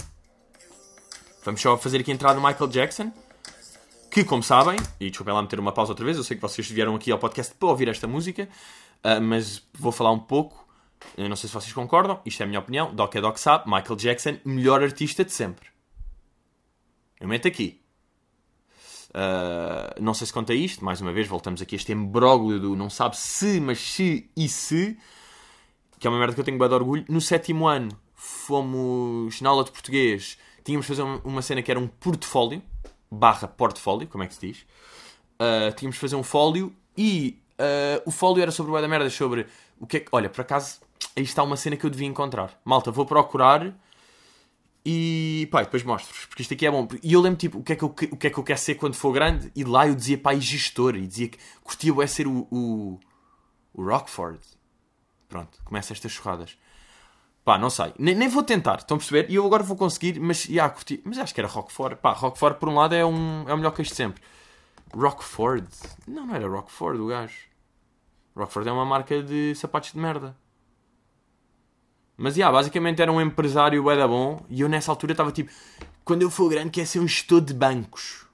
Vamos 1.44 1.60
só 1.60 1.76
fazer 1.78 2.00
aqui 2.00 2.10
a 2.10 2.14
entrada 2.14 2.38
do 2.38 2.46
Michael 2.46 2.68
Jackson. 2.68 3.12
Que, 4.10 4.24
como 4.24 4.42
sabem, 4.42 4.78
e 4.98 5.08
desculpem 5.08 5.34
lá 5.34 5.42
meter 5.42 5.60
uma 5.60 5.72
pausa 5.72 5.92
outra 5.92 6.04
vez, 6.04 6.16
eu 6.16 6.24
sei 6.24 6.36
que 6.36 6.42
vocês 6.42 6.68
vieram 6.70 6.94
aqui 6.94 7.12
ao 7.12 7.18
podcast 7.18 7.54
para 7.54 7.68
ouvir 7.68 7.88
esta 7.88 8.06
música, 8.06 8.48
uh, 9.04 9.20
mas 9.20 9.62
vou 9.74 9.92
falar 9.92 10.10
um 10.10 10.18
pouco. 10.18 10.66
Eu 11.16 11.28
não 11.28 11.36
sei 11.36 11.48
se 11.48 11.54
vocês 11.54 11.72
concordam, 11.72 12.20
isto 12.24 12.40
é 12.40 12.44
a 12.44 12.46
minha 12.46 12.58
opinião. 12.58 12.94
Doc 12.94 13.14
é 13.14 13.20
Doc 13.20 13.36
sabe, 13.36 13.64
Michael 13.66 13.96
Jackson, 13.96 14.38
melhor 14.44 14.82
artista 14.82 15.24
de 15.24 15.32
sempre. 15.32 15.68
Eu 17.20 17.28
meto 17.28 17.46
aqui. 17.46 17.80
Uh, 19.10 20.02
não 20.02 20.14
sei 20.14 20.26
se 20.26 20.32
conta 20.32 20.52
isto, 20.52 20.84
mais 20.84 21.00
uma 21.00 21.12
vez, 21.12 21.26
voltamos 21.26 21.62
aqui 21.62 21.74
a 21.74 21.78
este 21.78 21.92
embróglio 21.92 22.58
do 22.60 22.76
não 22.76 22.90
sabe 22.90 23.16
se, 23.16 23.60
mas 23.60 23.78
se 23.78 24.30
e 24.36 24.48
se, 24.48 24.98
que 25.98 26.06
é 26.06 26.10
uma 26.10 26.18
merda 26.18 26.34
que 26.34 26.40
eu 26.40 26.44
tenho 26.44 26.58
bem 26.58 26.68
de 26.68 26.74
orgulho. 26.74 27.04
No 27.08 27.20
sétimo 27.20 27.66
ano, 27.66 27.90
fomos 28.14 29.40
na 29.40 29.50
aula 29.50 29.64
de 29.64 29.70
português, 29.70 30.38
tínhamos 30.64 30.86
de 30.86 30.94
fazer 30.94 31.02
uma 31.24 31.42
cena 31.42 31.62
que 31.62 31.70
era 31.70 31.78
um 31.78 31.86
portfólio, 31.86 32.62
barra 33.10 33.48
portfólio, 33.48 34.08
como 34.08 34.24
é 34.24 34.26
que 34.26 34.34
se 34.34 34.46
diz? 34.46 34.66
Uh, 35.40 35.72
tínhamos 35.76 35.96
de 35.96 36.00
fazer 36.00 36.16
um 36.16 36.22
fólio 36.22 36.74
e 36.96 37.40
uh, 37.60 38.02
o 38.06 38.10
fólio 38.10 38.42
era 38.42 38.50
sobre 38.50 38.72
o 38.72 38.80
da 38.80 38.88
merda, 38.88 39.08
sobre 39.10 39.46
o 39.78 39.86
que 39.86 39.98
é 39.98 40.00
que. 40.00 40.08
Olha, 40.12 40.28
por 40.28 40.40
acaso, 40.40 40.80
aí 41.14 41.22
está 41.22 41.42
uma 41.42 41.56
cena 41.56 41.76
que 41.76 41.84
eu 41.84 41.90
devia 41.90 42.06
encontrar. 42.06 42.58
Malta, 42.64 42.90
vou 42.90 43.06
procurar 43.06 43.74
e 44.88 45.48
pá, 45.50 45.62
depois 45.62 45.82
mostro-vos, 45.82 46.26
porque 46.26 46.42
isto 46.42 46.54
aqui 46.54 46.64
é 46.64 46.70
bom. 46.70 46.86
E 47.02 47.12
eu 47.12 47.20
lembro, 47.20 47.38
tipo, 47.38 47.58
o 47.58 47.62
que, 47.62 47.72
é 47.72 47.76
que 47.76 47.82
eu, 47.82 47.88
o 47.88 48.16
que 48.16 48.26
é 48.28 48.30
que 48.30 48.38
eu 48.38 48.44
quero 48.44 48.58
ser 48.58 48.76
quando 48.76 48.94
for 48.94 49.12
grande, 49.12 49.50
e 49.54 49.64
lá 49.64 49.88
eu 49.88 49.96
dizia, 49.96 50.16
pá, 50.16 50.32
e 50.32 50.40
gestor, 50.40 50.94
e 50.94 51.06
dizia 51.06 51.28
que 51.28 51.38
curtia 51.64 51.92
o 51.92 52.06
ser 52.06 52.28
o, 52.28 52.46
o, 52.52 53.00
o 53.74 53.84
Rockford. 53.84 54.38
Pronto, 55.36 55.58
começa 55.66 55.92
estas 55.92 56.12
churradas. 56.12 56.56
Pá, 57.44 57.58
não 57.58 57.68
sei. 57.68 57.92
Nem, 57.98 58.14
nem 58.14 58.26
vou 58.26 58.42
tentar, 58.42 58.76
estão 58.76 58.94
a 58.94 58.98
perceber? 58.98 59.30
E 59.30 59.34
eu 59.34 59.44
agora 59.44 59.62
vou 59.62 59.76
conseguir, 59.76 60.18
mas, 60.18 60.44
já, 60.44 60.66
curti. 60.70 61.02
Mas 61.04 61.18
acho 61.18 61.34
que 61.34 61.40
era 61.42 61.46
Rockford. 61.46 61.96
Pá, 61.96 62.12
Rockford, 62.12 62.58
por 62.58 62.70
um 62.70 62.74
lado, 62.74 62.94
é, 62.94 63.04
um, 63.04 63.46
é 63.46 63.52
o 63.52 63.56
melhor 63.58 63.72
queijo 63.72 63.90
de 63.90 63.96
sempre. 63.96 64.22
Rockford? 64.94 65.68
Não, 66.08 66.26
não 66.26 66.34
era 66.34 66.48
Rockford 66.48 67.02
o 67.02 67.08
gajo. 67.08 67.36
Rockford 68.34 68.66
é 68.66 68.72
uma 68.72 68.86
marca 68.86 69.22
de 69.22 69.54
sapatos 69.56 69.92
de 69.92 69.98
merda. 69.98 70.34
Mas, 72.16 72.38
yeah, 72.38 72.50
basicamente 72.50 73.02
era 73.02 73.12
um 73.12 73.20
empresário 73.20 73.90
era 73.90 74.08
bom 74.08 74.42
e 74.48 74.62
eu 74.62 74.70
nessa 74.70 74.90
altura 74.90 75.12
estava 75.12 75.30
tipo, 75.30 75.52
quando 76.02 76.22
eu 76.22 76.30
for 76.30 76.48
grande 76.48 76.70
quer 76.70 76.86
ser 76.86 76.98
um 76.98 77.06
gestor 77.06 77.42
de 77.42 77.52
bancos. 77.52 78.26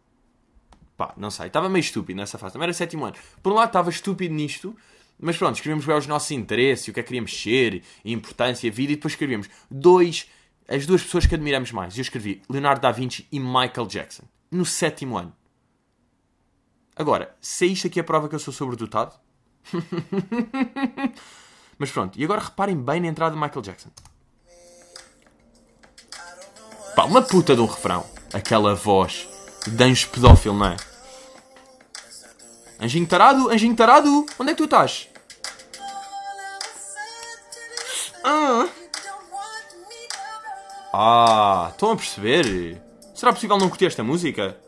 Pá, 0.97 1.13
não 1.17 1.33
sei, 1.33 1.49
estava 1.49 1.69
meio 1.69 1.81
estúpido 1.81 2.17
nessa 2.21 2.39
fase. 2.39 2.53
Também 2.53 2.67
era 2.67 2.73
sétimo 2.73 3.05
ano. 3.05 3.17
Por 3.43 3.51
um 3.51 3.57
lado 3.57 3.71
estava 3.71 3.91
estúpido 3.91 4.33
nisto, 4.33 4.77
mas 5.19 5.37
pronto, 5.37 5.55
escrevíamos 5.55 5.85
bem 5.85 5.97
os 5.97 6.07
nossos 6.07 6.31
interesses, 6.31 6.89
o 6.89 6.93
que 6.93 7.01
é 7.01 7.03
que 7.03 7.09
queríamos 7.09 7.41
ser, 7.41 7.83
a 8.05 8.09
importância, 8.09 8.69
a 8.69 8.73
vida, 8.73 8.93
e 8.93 8.97
depois 8.97 9.13
escrevíamos 9.13 9.49
dois, 9.71 10.29
as 10.69 10.87
duas 10.87 11.03
pessoas 11.03 11.27
que 11.27 11.35
admiramos 11.35 11.73
mais. 11.73 11.97
Eu 11.97 12.03
escrevi 12.03 12.43
Leonardo 12.49 12.81
da 12.81 12.91
Vinci 12.91 13.27
e 13.31 13.39
Michael 13.39 13.87
Jackson, 13.87 14.25
no 14.51 14.65
sétimo 14.65 15.17
ano. 15.17 15.35
Agora, 16.95 17.35
se 17.41 17.65
é 17.65 17.69
isto 17.69 17.87
aqui 17.87 18.01
a 18.01 18.05
prova 18.05 18.29
que 18.29 18.35
eu 18.35 18.39
sou 18.39 18.53
sobredotado, 18.53 19.15
Mas 21.79 21.91
pronto, 21.91 22.19
e 22.19 22.25
agora 22.25 22.41
reparem 22.41 22.77
bem 22.77 23.01
na 23.01 23.09
entrada 23.09 23.35
de 23.35 23.41
Michael 23.41 23.63
Jackson. 23.63 23.91
Pá, 26.95 27.05
uma 27.05 27.23
puta 27.23 27.55
de 27.55 27.61
um 27.61 27.67
refrão. 27.67 28.05
Aquela 28.33 28.75
voz 28.75 29.29
de 29.67 29.85
anjo 29.85 30.09
pedófilo, 30.11 30.57
não 30.57 30.67
é? 30.67 30.77
Anjinho 32.83 33.07
tarado, 33.07 33.49
anjinho 33.49 33.77
tarado, 33.77 34.27
onde 34.41 34.51
é 34.51 34.55
que 34.55 34.59
tu 34.59 34.65
estás? 34.65 35.09
Ah, 38.25 38.69
ah 40.93 41.69
estão 41.71 41.93
a 41.93 41.97
perceber? 41.97 42.83
Será 43.15 43.33
possível 43.33 43.57
não 43.57 43.69
curtir 43.69 43.87
esta 43.87 44.03
música? 44.03 44.59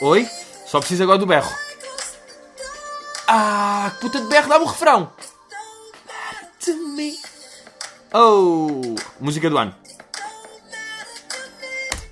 Oi? 0.00 0.28
Só 0.66 0.80
preciso 0.80 1.04
agora 1.04 1.18
do 1.18 1.26
berro. 1.26 1.54
Ah, 3.28 3.92
que 3.94 4.00
puta 4.00 4.20
de 4.20 4.26
berro, 4.26 4.48
dá-me 4.48 4.64
o 4.64 4.68
refrão. 4.68 5.12
Oh, 8.12 8.96
música 9.20 9.48
do 9.48 9.56
ano. 9.56 9.72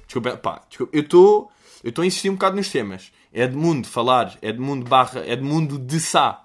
Desculpa, 0.05 0.37
pá, 0.37 0.63
desculpa. 0.69 0.97
Eu 0.97 1.03
estou 1.03 1.51
eu 1.83 1.93
a 2.03 2.07
insistir 2.07 2.31
um 2.31 2.35
bocado 2.35 2.55
nos 2.55 2.69
temas. 2.69 3.16
É 3.37 3.47
de 3.47 3.55
mundo 3.55 3.87
falar, 3.87 4.39
é 4.41 4.51
de 4.51 4.59
mundo 4.59 4.89
barra, 4.89 5.21
é 5.21 5.37
de 5.37 5.79
de 5.79 6.01
Sá. 6.01 6.43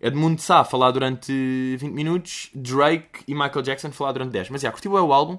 Edmundo 0.00 0.40
Sá 0.40 0.60
a 0.60 0.64
falar 0.64 0.90
durante 0.90 1.30
20 1.76 1.92
minutos, 1.92 2.48
Drake 2.54 3.22
e 3.28 3.34
Michael 3.34 3.60
Jackson 3.60 3.92
falar 3.92 4.12
durante 4.12 4.32
10. 4.32 4.48
Mas 4.48 4.62
já, 4.62 4.72
curti 4.72 4.88
o 4.88 5.12
álbum. 5.12 5.38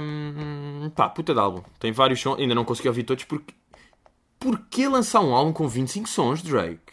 Um, 0.00 0.88
pá, 0.90 1.08
puta 1.08 1.34
de 1.34 1.40
álbum. 1.40 1.64
Tem 1.80 1.90
vários 1.90 2.20
sons, 2.20 2.38
ainda 2.38 2.54
não 2.54 2.64
consegui 2.64 2.86
ouvir 2.86 3.02
todos 3.02 3.24
porque. 3.24 3.52
Porquê 4.38 4.88
lançar 4.88 5.18
um 5.22 5.34
álbum 5.34 5.52
com 5.52 5.66
25 5.66 6.08
sons, 6.08 6.40
Drake? 6.40 6.92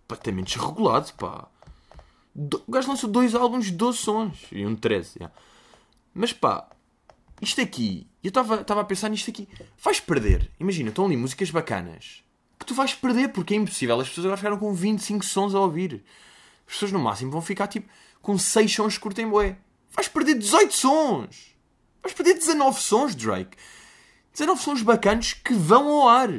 Completamente 0.00 0.56
desregulado, 0.58 1.12
pá. 1.12 1.46
O 2.34 2.72
gajo 2.72 2.88
lançou 2.88 3.08
dois 3.08 3.32
álbuns 3.32 3.66
de 3.66 3.72
12 3.72 3.98
sons 3.98 4.38
e 4.50 4.66
um 4.66 4.74
de 4.74 4.80
13. 4.80 5.18
Yeah. 5.20 5.36
Mas 6.12 6.32
pá, 6.32 6.66
isto 7.44 7.60
aqui, 7.60 8.06
eu 8.22 8.28
estava 8.28 8.80
a 8.80 8.84
pensar 8.84 9.08
nisto 9.08 9.30
aqui. 9.30 9.48
Vais 9.82 10.00
perder. 10.00 10.50
Imagina, 10.58 10.88
estão 10.88 11.06
ali 11.06 11.16
músicas 11.16 11.50
bacanas 11.50 12.24
que 12.58 12.66
tu 12.66 12.74
vais 12.74 12.94
perder 12.94 13.28
porque 13.28 13.54
é 13.54 13.56
impossível. 13.56 14.00
As 14.00 14.08
pessoas 14.08 14.26
agora 14.26 14.38
ficaram 14.38 14.58
com 14.58 14.72
25 14.72 15.24
sons 15.24 15.54
a 15.54 15.60
ouvir. 15.60 16.04
As 16.66 16.74
pessoas 16.74 16.92
no 16.92 16.98
máximo 16.98 17.30
vão 17.30 17.42
ficar 17.42 17.66
tipo 17.66 17.88
com 18.22 18.38
6 18.38 18.72
sons 18.72 18.94
que 18.94 19.00
curtem 19.00 19.28
bué. 19.28 19.58
Vais 19.90 20.08
perder 20.08 20.34
18 20.38 20.74
sons. 20.74 21.54
Vais 22.02 22.14
perder 22.14 22.34
19 22.34 22.80
sons, 22.80 23.14
Drake. 23.14 23.56
19 24.32 24.60
sons 24.60 24.82
bacanos 24.82 25.34
que 25.34 25.54
vão 25.54 25.88
ao 25.88 26.08
ar. 26.08 26.30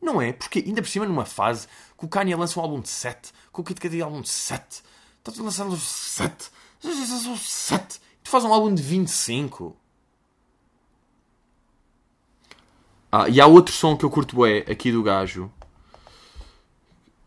Não 0.00 0.20
é? 0.20 0.32
Porque 0.32 0.60
ainda 0.60 0.82
por 0.82 0.88
cima 0.88 1.06
numa 1.06 1.24
fase 1.24 1.66
que 1.98 2.04
o 2.04 2.08
Kanye 2.08 2.34
lança 2.34 2.58
um 2.58 2.62
álbum 2.62 2.80
de 2.80 2.88
7, 2.88 3.32
que 3.52 3.60
o 3.60 3.64
Kid 3.64 3.80
Cudi 3.80 4.00
álbum 4.00 4.22
de 4.22 4.28
7, 4.28 4.82
está 5.18 5.32
tudo 5.32 5.44
lançando 5.44 5.76
7, 5.76 6.50
7, 7.36 8.00
tu 8.30 8.32
fazes 8.32 8.48
um 8.48 8.54
álbum 8.54 8.72
de 8.72 8.80
25. 8.80 9.76
Ah, 13.10 13.28
e 13.28 13.40
há 13.40 13.46
outro 13.46 13.74
som 13.74 13.96
que 13.96 14.04
eu 14.04 14.10
curto 14.10 14.46
é 14.46 14.58
aqui 14.58 14.92
do 14.92 15.02
gajo, 15.02 15.52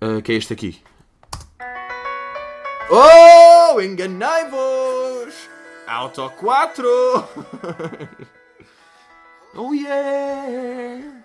uh, 0.01 0.21
que 0.23 0.31
é 0.31 0.35
este 0.35 0.53
aqui. 0.53 0.81
Oh, 2.89 3.81
enganai-vos! 3.81 5.49
Auto 5.85 6.29
4! 6.39 6.87
oh 9.55 9.73
yeah! 9.73 11.21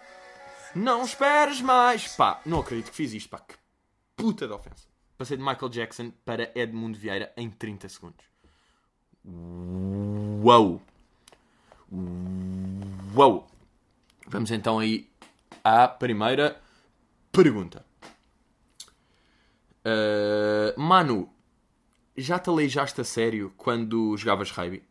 Não 0.75 1.05
esperes 1.05 1.61
mais! 1.61 2.09
Pá, 2.17 2.41
não 2.45 2.59
acredito 2.59 2.91
que 2.91 2.97
fiz 2.97 3.13
isto, 3.13 3.29
pá, 3.29 3.39
que 3.39 3.55
puta 4.17 4.49
de 4.49 4.53
ofensa. 4.53 4.89
Passei 5.17 5.37
de 5.37 5.45
Michael 5.45 5.69
Jackson 5.69 6.11
para 6.25 6.51
Edmundo 6.57 6.99
Vieira 6.99 7.33
em 7.37 7.49
30 7.49 7.89
segundos. 7.89 8.38
Uau! 9.25 10.81
Uau! 13.15 13.49
Vamos 14.27 14.51
então 14.51 14.79
aí 14.79 15.09
à 15.65 15.89
primeira 15.89 16.61
pergunta. 17.33 17.85
Uh, 19.85 20.79
Manu, 20.79 21.31
já 22.17 22.39
te 22.39 22.51
aleijaste 22.51 23.01
a 23.01 23.05
sério 23.05 23.53
quando 23.57 24.17
jogavas 24.17 24.51
rugby? 24.51 24.83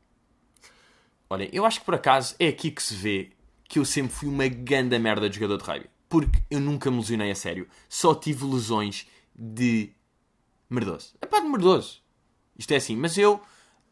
Olhem, 1.30 1.50
eu 1.52 1.66
acho 1.66 1.80
que 1.80 1.86
por 1.86 1.96
acaso 1.96 2.36
é 2.40 2.48
aqui 2.48 2.72
que 2.72 2.82
se 2.82 2.96
vê 2.96 3.32
que 3.66 3.80
eu 3.80 3.86
sempre 3.86 4.14
fui 4.14 4.30
uma 4.30 4.48
ganda 4.48 4.98
merda 4.98 5.30
de 5.30 5.36
jogador 5.36 5.58
de 5.58 5.64
rugby. 5.64 5.90
Porque 6.10 6.42
eu 6.50 6.60
nunca 6.60 6.90
me 6.90 6.98
lesionei 6.98 7.30
a 7.30 7.36
sério. 7.36 7.68
Só 7.90 8.16
tive 8.16 8.46
lesões 8.46 9.08
de 9.36 9.92
merdoso. 10.70 11.14
É 11.22 11.26
pá, 11.26 11.40
de 11.42 11.48
merdoso. 11.48 12.02
Isto 12.58 12.72
é 12.72 12.78
assim. 12.78 12.96
Mas 12.96 13.18
eu 13.18 13.42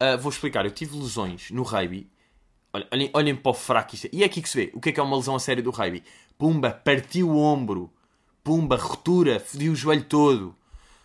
uh, 0.02 0.18
vou 0.20 0.32
explicar. 0.32 0.66
Eu 0.66 0.72
tive 0.72 0.96
lesões 0.98 1.52
no 1.52 1.64
rugby. 1.64 2.10
Olhem, 2.92 3.10
olhem 3.14 3.36
para 3.36 3.52
o 3.52 3.54
fraco 3.54 3.96
isto. 3.96 4.10
E 4.12 4.24
é 4.24 4.26
aqui 4.26 4.42
que 4.42 4.50
se 4.50 4.58
vê. 4.58 4.72
O 4.74 4.82
que 4.82 4.90
é 4.90 4.92
que 4.92 5.00
é 5.00 5.04
uma 5.04 5.16
lesão 5.16 5.36
a 5.36 5.40
sério 5.40 5.64
do 5.64 5.72
rugby? 5.72 6.04
Pumba, 6.38 6.72
partiu 6.72 7.30
o 7.30 7.38
ombro. 7.38 7.92
Pumba, 8.44 8.76
ruptura, 8.76 9.40
fodiu 9.40 9.72
o 9.72 9.76
joelho 9.76 10.04
todo. 10.04 10.56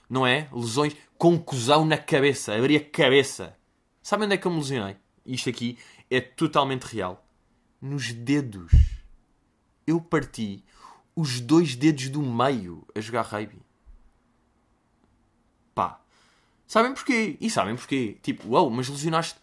Não 0.08 0.26
é? 0.26 0.48
Lesões 0.52 0.96
com 1.16 1.38
cozão 1.38 1.84
na 1.84 1.96
cabeça. 1.96 2.54
Abri 2.54 2.76
a 2.76 2.84
cabeça. 2.84 3.56
Sabem 4.02 4.26
onde 4.26 4.34
é 4.34 4.38
que 4.38 4.46
eu 4.46 4.50
me 4.50 4.58
lesionei? 4.58 4.96
Isto 5.24 5.50
aqui 5.50 5.78
é 6.10 6.20
totalmente 6.20 6.84
real 6.84 7.24
nos 7.80 8.12
dedos. 8.12 8.72
Eu 9.86 10.00
parti 10.00 10.64
os 11.14 11.40
dois 11.40 11.76
dedos 11.76 12.08
do 12.08 12.22
meio 12.22 12.86
a 12.94 13.00
jogar 13.00 13.22
rugby. 13.22 13.60
Pá. 15.74 16.00
Sabem 16.70 16.94
porquê? 16.94 17.36
E 17.40 17.50
sabem 17.50 17.74
porquê? 17.74 18.16
Tipo, 18.22 18.50
uau, 18.50 18.66
wow, 18.66 18.70
mas 18.70 18.88
lesionaste. 18.88 19.40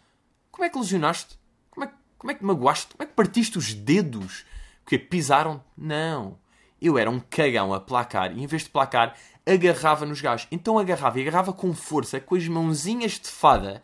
Como 0.49 0.63
é 0.63 0.69
que 0.69 0.79
lesionaste? 0.79 1.37
Como 1.69 1.83
é, 1.83 1.91
como 2.17 2.31
é 2.31 2.33
que 2.33 2.45
magoaste? 2.45 2.93
Como 2.93 3.03
é 3.03 3.05
que 3.05 3.15
partiste 3.15 3.57
os 3.57 3.73
dedos? 3.73 4.45
Porque 4.81 4.97
pisaram? 4.97 5.61
Não. 5.77 6.39
Eu 6.81 6.97
era 6.97 7.11
um 7.11 7.19
cagão 7.19 7.73
a 7.73 7.81
placar 7.81 8.31
e 8.31 8.41
em 8.41 8.47
vez 8.47 8.63
de 8.63 8.69
placar, 8.69 9.17
agarrava 9.45 10.05
nos 10.05 10.21
gajos. 10.21 10.47
Então 10.49 10.79
agarrava 10.79 11.19
e 11.19 11.21
agarrava 11.23 11.51
com 11.51 11.73
força, 11.73 12.21
com 12.21 12.33
as 12.33 12.47
mãozinhas 12.47 13.19
de 13.19 13.27
fada. 13.27 13.83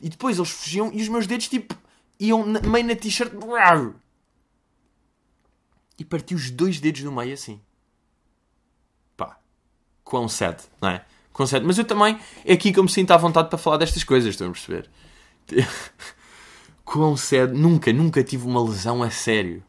E 0.00 0.08
depois 0.08 0.36
eles 0.38 0.50
fugiam 0.50 0.92
e 0.92 1.02
os 1.02 1.08
meus 1.08 1.26
dedos, 1.26 1.48
tipo, 1.48 1.76
iam 2.20 2.44
meio 2.46 2.86
na 2.86 2.94
t-shirt. 2.94 3.32
E 5.98 6.04
parti 6.04 6.36
os 6.36 6.48
dois 6.48 6.78
dedos 6.78 7.02
no 7.02 7.10
meio 7.10 7.34
assim. 7.34 7.60
Pá. 9.16 9.36
Quão 10.04 10.28
sad, 10.28 10.62
não 10.80 10.90
é? 10.90 11.04
Sad. 11.46 11.64
Mas 11.64 11.78
eu 11.78 11.84
também. 11.84 12.18
É 12.44 12.52
aqui 12.52 12.72
que 12.72 12.78
eu 12.78 12.84
me 12.84 12.90
sinto 12.90 13.10
à 13.10 13.16
vontade 13.16 13.48
para 13.48 13.58
falar 13.58 13.76
destas 13.76 14.04
coisas, 14.04 14.30
estão 14.30 14.48
a 14.48 14.50
perceber? 14.50 14.88
Sad. 17.16 17.52
Nunca, 17.52 17.92
nunca 17.92 18.22
tive 18.22 18.46
uma 18.46 18.62
lesão 18.62 19.02
a 19.02 19.10
sério. 19.10 19.62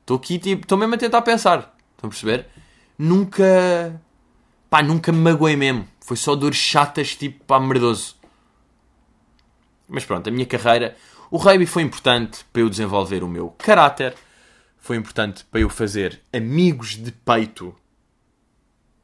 Estou 0.00 0.16
aqui, 0.16 0.38
tipo. 0.38 0.62
Estou 0.62 0.78
mesmo 0.78 0.94
a 0.94 0.98
tentar 0.98 1.22
pensar. 1.22 1.76
Estão 1.94 2.08
a 2.08 2.10
perceber? 2.10 2.46
Nunca. 2.98 4.00
Pá, 4.68 4.82
nunca 4.82 5.10
me 5.10 5.18
magoei 5.18 5.56
mesmo. 5.56 5.88
Foi 6.00 6.16
só 6.16 6.34
dores 6.36 6.58
chatas, 6.58 7.16
tipo, 7.16 7.44
pá, 7.44 7.58
merdoso. 7.58 8.16
Mas 9.88 10.04
pronto, 10.04 10.28
a 10.28 10.30
minha 10.30 10.46
carreira 10.46 10.96
o 11.30 11.36
rugby 11.36 11.64
foi 11.64 11.84
importante 11.84 12.44
para 12.52 12.62
eu 12.62 12.68
desenvolver 12.68 13.22
o 13.22 13.28
meu 13.28 13.50
caráter, 13.50 14.16
foi 14.78 14.96
importante 14.96 15.44
para 15.44 15.60
eu 15.60 15.70
fazer 15.70 16.20
amigos 16.32 16.96
de 16.96 17.12
peito, 17.12 17.72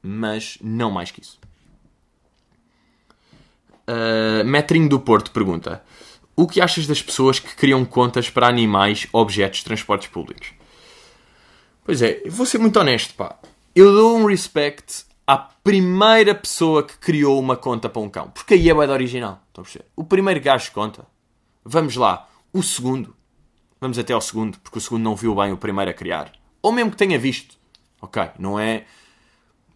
mas 0.03 0.59
não 0.61 0.91
mais 0.91 1.13
que 1.13 1.21
isso. 1.21 1.39
Uh, 3.88 4.44
Metrinho 4.44 4.88
do 4.88 5.01
Porto 5.01 5.31
pergunta: 5.31 5.83
O 6.35 6.46
que 6.46 6.61
achas 6.61 6.87
das 6.87 7.03
pessoas 7.03 7.38
que 7.38 7.55
criam 7.55 7.85
contas 7.85 8.29
para 8.29 8.49
animais, 8.49 9.07
objetos, 9.12 9.62
transportes 9.62 10.09
públicos? 10.09 10.53
Pois 11.85 12.03
é, 12.03 12.22
vou 12.27 12.44
ser 12.44 12.59
muito 12.59 12.79
honesto, 12.81 13.14
pá. 13.14 13.37
Eu 13.75 13.92
dou 13.92 14.16
um 14.16 14.27
respect 14.27 15.05
à 15.27 15.37
primeira 15.37 16.35
pessoa 16.35 16.83
que 16.83 16.96
criou 16.99 17.38
uma 17.38 17.57
conta 17.57 17.88
para 17.88 18.03
um 18.03 18.09
cão. 18.09 18.31
Porque 18.31 18.55
aí 18.55 18.68
é 18.68 18.75
o 18.75 18.79
original. 18.79 19.42
Estão 19.49 19.62
a 19.62 19.64
perceber? 19.64 19.85
O 19.94 20.03
primeiro 20.03 20.40
gajo 20.40 20.72
conta. 20.72 21.07
Vamos 21.64 21.94
lá. 21.94 22.29
O 22.53 22.62
segundo. 22.62 23.14
Vamos 23.81 23.99
até 23.99 24.12
ao 24.12 24.20
segundo, 24.20 24.59
porque 24.61 24.79
o 24.79 24.81
segundo 24.81 25.03
não 25.03 25.14
viu 25.14 25.35
bem 25.35 25.53
o 25.53 25.57
primeiro 25.57 25.90
a 25.90 25.94
criar. 25.94 26.33
Ou 26.62 26.72
mesmo 26.72 26.90
que 26.90 26.96
tenha 26.96 27.18
visto. 27.18 27.57
Ok, 28.01 28.31
não 28.38 28.59
é. 28.59 28.85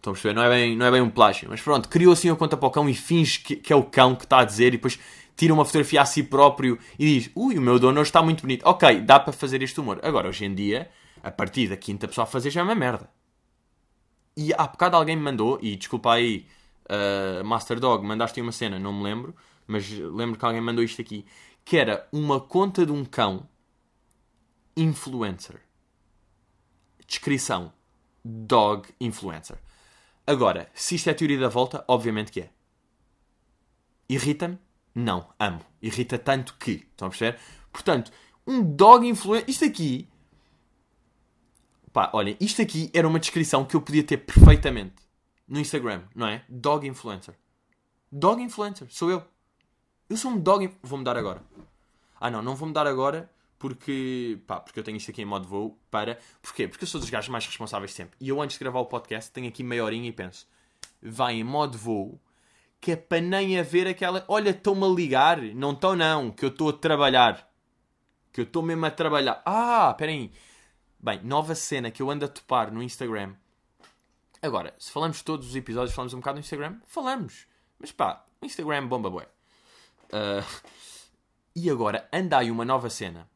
Estão 0.01 0.11
a 0.11 0.13
perceber? 0.15 0.33
Não 0.33 0.41
é 0.41 0.49
bem, 0.49 0.75
não 0.75 0.85
é 0.87 0.91
bem 0.91 1.01
um 1.01 1.11
plágio. 1.11 1.47
Mas 1.47 1.61
pronto, 1.61 1.87
criou 1.87 2.11
assim 2.11 2.27
a 2.31 2.35
conta 2.35 2.57
para 2.57 2.67
o 2.67 2.71
cão 2.71 2.89
e 2.89 2.95
finge 2.95 3.39
que, 3.39 3.55
que 3.55 3.71
é 3.71 3.75
o 3.75 3.83
cão 3.83 4.15
que 4.15 4.23
está 4.23 4.39
a 4.39 4.43
dizer 4.43 4.69
e 4.69 4.71
depois 4.71 4.99
tira 5.35 5.53
uma 5.53 5.63
fotografia 5.63 6.01
a 6.01 6.05
si 6.05 6.23
próprio 6.23 6.79
e 6.97 7.19
diz: 7.19 7.31
Ui, 7.35 7.55
o 7.57 7.61
meu 7.61 7.77
dono 7.77 8.01
hoje 8.01 8.09
está 8.09 8.21
muito 8.21 8.41
bonito. 8.41 8.63
Ok, 8.65 9.01
dá 9.01 9.19
para 9.19 9.31
fazer 9.31 9.61
este 9.61 9.79
humor. 9.79 9.99
Agora, 10.01 10.27
hoje 10.27 10.43
em 10.43 10.55
dia, 10.55 10.89
a 11.21 11.29
partir 11.29 11.67
da 11.67 11.77
quinta 11.77 12.07
pessoa 12.07 12.23
a 12.23 12.27
fazer 12.27 12.49
já 12.49 12.61
é 12.61 12.63
uma 12.63 12.73
merda. 12.73 13.09
E 14.35 14.51
há 14.53 14.65
bocado 14.65 14.95
alguém 14.95 15.15
me 15.15 15.21
mandou, 15.21 15.59
e 15.61 15.75
desculpa 15.75 16.13
aí, 16.13 16.47
uh, 16.85 17.43
Master 17.43 17.79
Dog, 17.79 18.03
mandaste 18.03 18.41
uma 18.41 18.51
cena, 18.51 18.79
não 18.79 18.93
me 18.93 19.03
lembro, 19.03 19.35
mas 19.67 19.87
lembro 19.91 20.39
que 20.39 20.45
alguém 20.45 20.61
mandou 20.61 20.83
isto 20.83 21.01
aqui 21.01 21.25
que 21.63 21.77
era 21.77 22.07
uma 22.11 22.39
conta 22.39 22.85
de 22.85 22.91
um 22.91 23.05
cão 23.05 23.47
influencer. 24.75 25.61
Descrição: 27.05 27.73
dog 28.23 28.89
influencer. 28.99 29.57
Agora, 30.31 30.71
se 30.73 30.95
isto 30.95 31.09
é 31.09 31.11
a 31.11 31.13
teoria 31.13 31.37
da 31.37 31.49
volta, 31.49 31.83
obviamente 31.89 32.31
que 32.31 32.39
é. 32.39 32.49
Irrita-me? 34.07 34.57
Não, 34.95 35.27
amo. 35.37 35.59
Irrita 35.81 36.17
tanto 36.17 36.55
que. 36.57 36.87
Estão 36.89 37.09
a 37.09 37.11
perceber? 37.11 37.37
Portanto, 37.69 38.13
um 38.47 38.63
dog 38.63 39.05
influencer. 39.05 39.49
Isto 39.49 39.65
aqui. 39.65 40.07
Pá, 41.91 42.09
olhem, 42.13 42.37
isto 42.39 42.61
aqui 42.61 42.89
era 42.93 43.05
uma 43.05 43.19
descrição 43.19 43.65
que 43.65 43.75
eu 43.75 43.81
podia 43.81 44.05
ter 44.05 44.19
perfeitamente 44.19 44.95
no 45.45 45.59
Instagram, 45.59 46.03
não 46.15 46.27
é? 46.27 46.45
Dog 46.47 46.87
influencer. 46.87 47.35
Dog 48.09 48.41
influencer, 48.41 48.87
sou 48.89 49.11
eu. 49.11 49.21
Eu 50.09 50.15
sou 50.15 50.31
um 50.31 50.39
dog. 50.39 50.73
Vou-me 50.81 51.03
dar 51.03 51.17
agora. 51.17 51.43
Ah, 52.17 52.31
não, 52.31 52.41
não 52.41 52.55
vou-me 52.55 52.73
dar 52.73 52.87
agora 52.87 53.29
porque. 53.61 54.39
pá, 54.47 54.59
porque 54.59 54.79
eu 54.79 54.83
tenho 54.83 54.97
isto 54.97 55.11
aqui 55.11 55.21
em 55.21 55.25
modo 55.25 55.47
voo 55.47 55.77
para. 55.91 56.17
Porquê? 56.41 56.67
Porque 56.67 56.83
eu 56.83 56.87
sou 56.87 56.99
dos 56.99 57.09
gajos 57.09 57.29
mais 57.29 57.45
responsáveis 57.45 57.93
sempre. 57.93 58.17
E 58.19 58.29
eu, 58.29 58.41
antes 58.41 58.57
de 58.57 58.63
gravar 58.63 58.79
o 58.79 58.85
podcast, 58.85 59.31
tenho 59.31 59.47
aqui 59.47 59.63
meia 59.63 59.85
horinha 59.85 60.09
e 60.09 60.11
penso. 60.11 60.47
Vai 61.01 61.35
em 61.35 61.43
modo 61.43 61.77
voo 61.77 62.19
que 62.81 62.93
é 62.93 62.95
para 62.95 63.21
nem 63.21 63.59
haver 63.59 63.87
aquela. 63.87 64.25
Olha, 64.27 64.49
estão-me 64.49 64.83
a 64.83 64.87
ligar. 64.87 65.39
Não 65.39 65.71
estão, 65.71 65.95
não. 65.95 66.31
Que 66.31 66.43
eu 66.43 66.49
estou 66.49 66.69
a 66.69 66.73
trabalhar. 66.73 67.47
Que 68.33 68.41
eu 68.41 68.45
estou 68.45 68.63
mesmo 68.63 68.83
a 68.87 68.91
trabalhar. 68.91 69.41
Ah, 69.45 69.91
espera 69.91 70.11
aí. 70.11 70.31
Bem, 70.99 71.21
nova 71.23 71.53
cena 71.53 71.91
que 71.91 72.01
eu 72.01 72.09
ando 72.09 72.25
a 72.25 72.27
topar 72.27 72.73
no 72.73 72.81
Instagram. 72.81 73.35
Agora, 74.41 74.73
se 74.79 74.91
falamos 74.91 75.21
todos 75.21 75.49
os 75.49 75.55
episódios, 75.55 75.93
falamos 75.93 76.15
um 76.15 76.17
bocado 76.17 76.35
no 76.35 76.39
Instagram, 76.39 76.79
falamos. 76.87 77.45
Mas 77.79 77.91
pá, 77.91 78.25
o 78.41 78.45
Instagram 78.45 78.87
bomba 78.87 79.09
bué. 79.09 79.27
Uh, 80.05 80.71
e 81.55 81.69
agora 81.69 82.09
anda 82.11 82.39
aí 82.39 82.49
uma 82.49 82.65
nova 82.65 82.89
cena. 82.89 83.29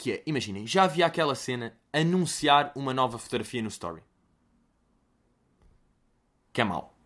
Que 0.00 0.12
é, 0.12 0.22
imaginem, 0.24 0.66
já 0.66 0.84
havia 0.84 1.04
aquela 1.04 1.34
cena 1.34 1.74
anunciar 1.92 2.72
uma 2.74 2.94
nova 2.94 3.18
fotografia 3.18 3.60
no 3.60 3.68
story. 3.68 4.00
Que 6.54 6.62
é 6.62 6.64
mau. 6.64 6.96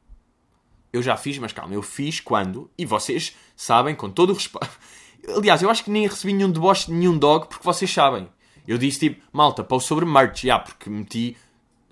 Eu 0.93 1.03
já 1.03 1.17
fiz, 1.17 1.37
mas 1.39 1.53
calma, 1.53 1.75
eu 1.75 1.83
fiz 1.83 2.21
quando, 2.21 2.71
e 2.79 2.87
vocês 2.87 3.37
sabem, 3.57 3.97
com 3.97 4.09
todo 4.09 4.31
o 4.31 4.35
respeito. 4.35 4.71
Aliás, 5.37 5.61
eu 5.61 5.69
acho 5.69 5.83
que 5.83 5.91
nem 5.91 6.07
recebi 6.07 6.33
nenhum 6.33 6.53
deboche 6.53 6.87
de 6.87 6.93
nenhum 6.93 7.19
dog, 7.19 7.49
porque 7.49 7.65
vocês 7.65 7.93
sabem. 7.93 8.29
Eu 8.65 8.79
disse 8.79 9.01
tipo, 9.01 9.21
malta, 9.33 9.65
post 9.65 9.89
sobre 9.89 10.05
merch, 10.05 10.45
já, 10.45 10.61
porque 10.61 10.89
meti 10.89 11.37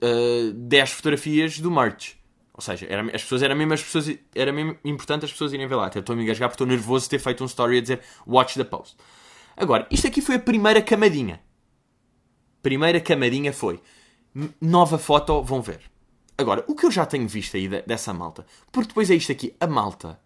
uh, 0.00 0.50
eh, 0.50 0.52
10 0.54 0.90
fotografias 0.92 1.58
do 1.58 1.68
merch. 1.68 2.14
Ou 2.54 2.60
seja, 2.62 2.86
era, 2.88 3.02
as 3.06 3.22
pessoas, 3.22 3.42
era 3.42 3.56
mesmo 3.56 3.74
as 3.74 3.82
pessoas, 3.82 4.16
era 4.36 4.52
mesmo 4.52 4.78
importante 4.84 5.24
as 5.24 5.32
pessoas 5.32 5.52
irem 5.52 5.66
ver 5.66 5.74
lá. 5.74 5.86
Até 5.86 5.98
estou 5.98 6.12
a 6.12 6.16
me 6.16 6.22
engasgar 6.22 6.48
porque 6.48 6.62
estou 6.62 6.66
nervoso 6.68 7.06
de 7.06 7.10
ter 7.10 7.18
feito 7.18 7.42
um 7.42 7.46
story 7.48 7.78
a 7.78 7.80
dizer 7.80 8.00
watch 8.24 8.54
the 8.54 8.62
post. 8.62 8.96
Agora, 9.56 9.86
isto 9.90 10.06
aqui 10.06 10.20
foi 10.20 10.36
a 10.36 10.40
primeira 10.40 10.82
camadinha. 10.82 11.40
Primeira 12.62 13.00
camadinha 13.00 13.52
foi 13.52 13.80
nova 14.60 14.98
foto, 14.98 15.42
vão 15.42 15.60
ver. 15.60 15.80
Agora, 16.38 16.64
o 16.66 16.74
que 16.74 16.86
eu 16.86 16.90
já 16.90 17.04
tenho 17.04 17.28
visto 17.28 17.56
aí 17.56 17.68
dessa 17.68 18.12
malta, 18.12 18.46
porque 18.70 18.88
depois 18.88 19.10
é 19.10 19.14
isto 19.14 19.30
aqui, 19.30 19.54
a 19.60 19.66
malta. 19.66 20.18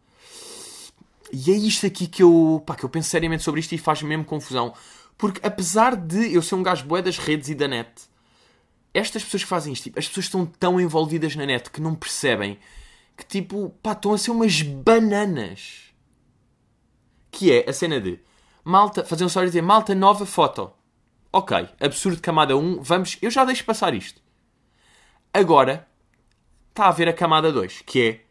E 1.32 1.50
é 1.50 1.56
isto 1.56 1.86
aqui 1.86 2.06
que 2.06 2.22
eu, 2.22 2.62
pá, 2.64 2.76
que 2.76 2.84
eu 2.84 2.88
penso 2.88 3.10
seriamente 3.10 3.42
sobre 3.42 3.60
isto 3.60 3.74
e 3.74 3.78
faz 3.78 4.02
mesmo 4.02 4.24
confusão. 4.24 4.72
Porque 5.18 5.40
apesar 5.44 5.96
de 5.96 6.32
eu 6.32 6.42
ser 6.42 6.54
um 6.54 6.62
gajo 6.62 6.84
bué 6.84 7.02
das 7.02 7.18
redes 7.18 7.48
e 7.48 7.54
da 7.54 7.66
net, 7.66 7.90
estas 8.94 9.24
pessoas 9.24 9.42
que 9.42 9.48
fazem 9.48 9.72
isto, 9.72 9.84
tipo, 9.84 9.98
as 9.98 10.06
pessoas 10.06 10.26
estão 10.26 10.46
tão 10.46 10.80
envolvidas 10.80 11.34
na 11.34 11.44
net 11.44 11.70
que 11.70 11.80
não 11.80 11.94
percebem 11.94 12.58
que, 13.16 13.26
tipo, 13.26 13.70
pá, 13.82 13.92
estão 13.92 14.12
a 14.12 14.18
ser 14.18 14.30
umas 14.30 14.62
bananas. 14.62 15.86
Que 17.30 17.50
é 17.50 17.68
a 17.68 17.72
cena 17.72 18.00
de 18.00 18.20
malta, 18.66 19.04
fazer 19.04 19.22
um 19.22 19.28
story 19.28 19.46
e 19.46 19.50
dizer 19.50 19.62
malta, 19.62 19.94
nova 19.94 20.26
foto. 20.26 20.72
Ok, 21.32 21.68
absurdo 21.80 22.20
camada 22.20 22.56
1, 22.56 22.82
vamos, 22.82 23.16
eu 23.22 23.30
já 23.30 23.44
deixo 23.44 23.64
passar 23.64 23.94
isto. 23.94 24.20
Agora, 25.32 25.88
está 26.70 26.88
a 26.88 26.90
ver 26.90 27.08
a 27.08 27.12
camada 27.12 27.52
2, 27.52 27.82
que 27.82 28.02
é 28.02 28.24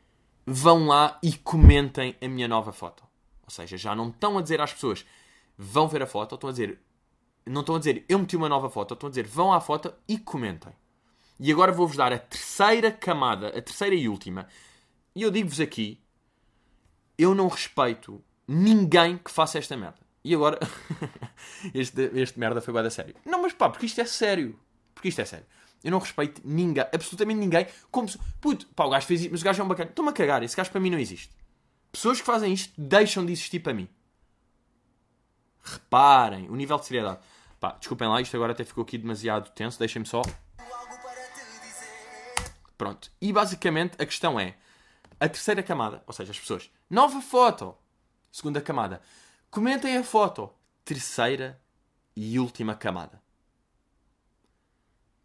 vão 0.46 0.88
lá 0.88 1.18
e 1.24 1.38
comentem 1.38 2.18
a 2.22 2.28
minha 2.28 2.50
nova 2.50 2.74
foto. 2.74 3.06
Ou 3.44 3.50
seja, 3.50 3.78
já 3.78 3.96
não 3.96 4.10
estão 4.10 4.38
a 4.38 4.42
dizer 4.42 4.60
às 4.60 4.74
pessoas 4.74 5.06
vão 5.58 5.88
ver 5.88 6.04
a 6.04 6.08
foto, 6.08 6.36
estão 6.36 6.50
a 6.50 6.52
dizer 6.52 6.82
não 7.46 7.62
estão 7.62 7.76
a 7.76 7.80
dizer 7.80 8.04
eu 8.10 8.20
meti 8.20 8.36
uma 8.36 8.50
nova 8.50 8.70
foto, 8.70 8.94
estão 8.94 9.08
a 9.08 9.10
dizer 9.12 9.26
vão 9.26 9.54
à 9.54 9.62
foto 9.62 9.94
e 10.06 10.18
comentem. 10.18 10.74
E 11.40 11.50
agora 11.50 11.72
vou-vos 11.72 11.96
dar 11.96 12.12
a 12.12 12.20
terceira 12.20 12.92
camada, 12.92 13.48
a 13.48 13.62
terceira 13.62 13.96
e 13.96 14.10
última. 14.10 14.48
E 15.16 15.22
eu 15.22 15.32
digo-vos 15.32 15.62
aqui, 15.62 16.04
eu 17.18 17.34
não 17.34 17.48
respeito 17.48 18.22
ninguém 18.46 19.18
que 19.18 19.32
faça 19.32 19.58
esta 19.58 19.78
merda. 19.78 20.05
E 20.26 20.34
agora, 20.34 20.58
este, 21.72 22.10
este 22.16 22.40
merda 22.40 22.60
foi 22.60 22.74
da 22.74 22.90
sério. 22.90 23.14
Não, 23.24 23.44
mas 23.44 23.54
pá, 23.54 23.70
porque 23.70 23.86
isto 23.86 24.02
é 24.02 24.06
sério. 24.06 24.60
Porque 24.96 25.10
isto 25.10 25.22
é 25.22 25.26
sério. 25.26 25.46
Eu 25.84 25.92
não 25.92 26.00
respeito 26.00 26.42
ninguém, 26.44 26.84
absolutamente 26.92 27.40
ninguém. 27.40 27.68
Como 27.92 28.10
se, 28.10 28.18
puto, 28.42 28.66
pá, 28.70 28.86
o 28.86 28.90
gajo 28.90 29.06
fez 29.06 29.22
isto, 29.22 29.32
mas 29.32 29.42
o 29.42 29.46
gajo 29.46 29.62
é 29.62 29.64
um 29.64 29.68
bacana. 29.68 29.92
Estou-me 29.92 30.10
a 30.10 30.14
cagar, 30.14 30.42
esse 30.42 30.58
gajo 30.58 30.72
para 30.72 30.82
mim 30.82 30.90
não 30.90 30.98
existe. 30.98 31.32
Pessoas 31.92 32.20
que 32.20 32.26
fazem 32.26 32.52
isto 32.52 32.74
deixam 32.76 33.24
de 33.24 33.34
existir 33.34 33.60
para 33.60 33.72
mim. 33.72 33.88
Reparem 35.64 36.50
o 36.50 36.56
nível 36.56 36.80
de 36.80 36.88
seriedade. 36.88 37.20
Pá, 37.60 37.74
desculpem 37.74 38.08
lá, 38.08 38.20
isto 38.20 38.36
agora 38.36 38.54
até 38.54 38.64
ficou 38.64 38.82
aqui 38.82 38.98
demasiado 38.98 39.52
tenso, 39.52 39.78
deixem-me 39.78 40.08
só. 40.08 40.24
Pronto. 42.76 43.12
E 43.22 43.32
basicamente 43.32 43.94
a 44.02 44.06
questão 44.08 44.40
é: 44.40 44.56
a 45.20 45.30
terceira 45.30 45.62
camada, 45.62 46.04
ou 46.08 46.14
seja, 46.16 46.32
as 46.32 46.40
pessoas, 46.40 46.72
nova 46.90 47.22
foto. 47.22 47.78
Segunda 48.32 48.60
camada, 48.60 49.02
comentem 49.56 49.96
a 49.96 50.04
foto. 50.04 50.50
Terceira 50.84 51.58
e 52.14 52.38
última 52.38 52.76
camada. 52.76 53.24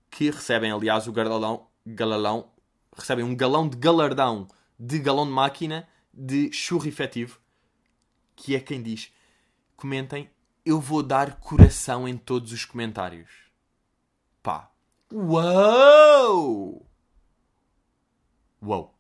Que 0.09 0.31
recebem, 0.31 0.71
aliás, 0.71 1.09
o 1.09 1.13
galalão, 1.13 1.67
galalão 1.85 2.53
recebem 2.97 3.25
um 3.25 3.35
galão 3.35 3.69
de 3.69 3.77
galardão 3.77 4.47
de 4.79 5.01
galão 5.01 5.27
de 5.27 5.33
máquina 5.33 5.89
de 6.15 6.53
churro 6.53 6.87
efetivo, 6.87 7.41
que 8.37 8.55
é 8.55 8.61
quem 8.61 8.81
diz: 8.81 9.13
comentem 9.77 10.31
eu 10.65 10.81
vou 10.81 11.03
dar 11.03 11.41
coração 11.41 12.07
em 12.07 12.17
todos 12.17 12.53
os 12.53 12.65
comentários. 12.65 13.31
Pá. 14.41 14.71
Uou! 15.13 16.87
Uou. 18.63 18.95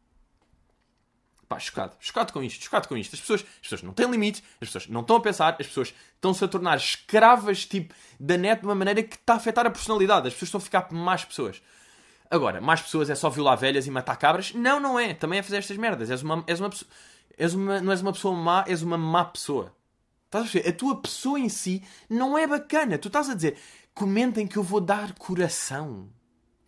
Pá, 1.50 1.58
chocado. 1.58 1.96
Chocado 1.98 2.32
com 2.32 2.44
isto. 2.44 2.62
Chocado 2.62 2.86
com 2.86 2.96
isto. 2.96 3.12
As 3.12 3.20
pessoas, 3.20 3.40
as 3.40 3.62
pessoas 3.62 3.82
não 3.82 3.92
têm 3.92 4.08
limites. 4.08 4.40
As 4.60 4.68
pessoas 4.68 4.86
não 4.86 5.00
estão 5.00 5.16
a 5.16 5.20
pensar. 5.20 5.56
As 5.58 5.66
pessoas 5.66 5.92
estão-se 6.14 6.44
a 6.44 6.46
tornar 6.46 6.76
escravas, 6.76 7.66
tipo, 7.66 7.92
da 8.20 8.36
net 8.36 8.60
de 8.60 8.68
uma 8.68 8.74
maneira 8.76 9.02
que 9.02 9.16
está 9.16 9.32
a 9.32 9.36
afetar 9.36 9.66
a 9.66 9.70
personalidade. 9.70 10.28
As 10.28 10.32
pessoas 10.34 10.46
estão 10.46 10.58
a 10.60 10.62
ficar 10.62 10.82
por 10.82 10.94
mais 10.94 11.24
pessoas. 11.24 11.60
Agora, 12.30 12.60
mais 12.60 12.80
pessoas 12.82 13.10
é 13.10 13.16
só 13.16 13.28
violar 13.28 13.58
velhas 13.58 13.84
e 13.84 13.90
matar 13.90 14.16
cabras? 14.16 14.54
Não, 14.54 14.78
não 14.78 14.96
é. 14.96 15.12
Também 15.12 15.40
é 15.40 15.42
fazer 15.42 15.56
estas 15.56 15.76
merdas. 15.76 16.08
És 16.08 16.22
uma, 16.22 16.44
és 16.46 16.60
uma, 16.60 16.70
és 17.36 17.52
uma, 17.52 17.80
não 17.80 17.90
és 17.90 18.00
uma 18.00 18.12
pessoa 18.12 18.36
má, 18.36 18.64
és 18.68 18.80
uma 18.82 18.96
má 18.96 19.24
pessoa. 19.24 19.74
Estás 20.26 20.46
a 20.46 20.48
ver? 20.52 20.68
A 20.68 20.72
tua 20.72 21.02
pessoa 21.02 21.40
em 21.40 21.48
si 21.48 21.84
não 22.08 22.38
é 22.38 22.46
bacana. 22.46 22.96
Tu 22.96 23.08
estás 23.08 23.28
a 23.28 23.34
dizer, 23.34 23.58
comentem 23.92 24.46
que 24.46 24.56
eu 24.56 24.62
vou 24.62 24.80
dar 24.80 25.14
coração. 25.14 26.08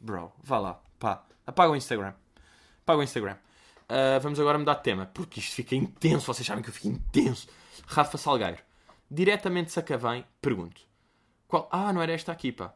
Bro, 0.00 0.32
vá 0.42 0.58
lá. 0.58 0.82
Pá, 0.98 1.24
apaga 1.46 1.70
o 1.70 1.76
Instagram. 1.76 2.14
Apaga 2.82 2.98
o 2.98 3.04
Instagram. 3.04 3.36
Uh, 3.92 4.18
vamos 4.22 4.40
agora 4.40 4.58
mudar 4.58 4.74
de 4.74 4.82
tema. 4.82 5.04
Porque 5.12 5.38
isto 5.38 5.54
fica 5.54 5.76
intenso. 5.76 6.24
Vocês 6.24 6.46
sabem 6.46 6.62
que 6.62 6.70
eu 6.70 6.72
fico 6.72 6.88
intenso. 6.88 7.46
Rafa 7.86 8.16
Salgueiro. 8.16 8.56
Diretamente 9.10 9.66
de 9.66 9.72
Sacavém, 9.72 10.24
pergunto. 10.40 10.80
Qual... 11.46 11.68
Ah, 11.70 11.92
não 11.92 12.00
era 12.00 12.12
esta 12.12 12.32
aqui, 12.32 12.50
pá. 12.50 12.72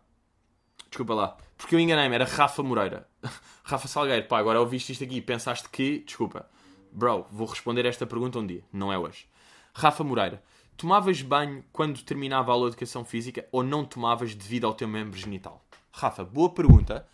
Desculpa 0.90 1.14
lá. 1.14 1.36
Porque 1.56 1.74
eu 1.74 1.80
enganei-me. 1.80 2.14
Era 2.14 2.26
Rafa 2.26 2.62
Moreira. 2.62 3.08
Rafa 3.64 3.88
Salgueiro. 3.88 4.28
Pá, 4.28 4.38
agora 4.38 4.60
ouviste 4.60 4.92
isto 4.92 5.04
aqui 5.04 5.16
e 5.16 5.22
pensaste 5.22 5.70
que... 5.70 6.00
Desculpa. 6.00 6.46
Bro, 6.92 7.26
vou 7.30 7.46
responder 7.46 7.86
esta 7.86 8.06
pergunta 8.06 8.38
um 8.38 8.46
dia. 8.46 8.62
Não 8.70 8.92
é 8.92 8.98
hoje. 8.98 9.26
Rafa 9.72 10.04
Moreira. 10.04 10.42
Tomavas 10.76 11.22
banho 11.22 11.64
quando 11.72 12.02
terminava 12.02 12.52
a 12.52 12.54
aula 12.54 12.66
de 12.66 12.74
educação 12.74 13.06
física 13.06 13.48
ou 13.50 13.62
não 13.62 13.86
tomavas 13.86 14.34
devido 14.34 14.66
ao 14.66 14.74
teu 14.74 14.86
membro 14.86 15.18
genital? 15.18 15.64
Rafa, 15.90 16.22
boa 16.22 16.50
pergunta. 16.50 17.08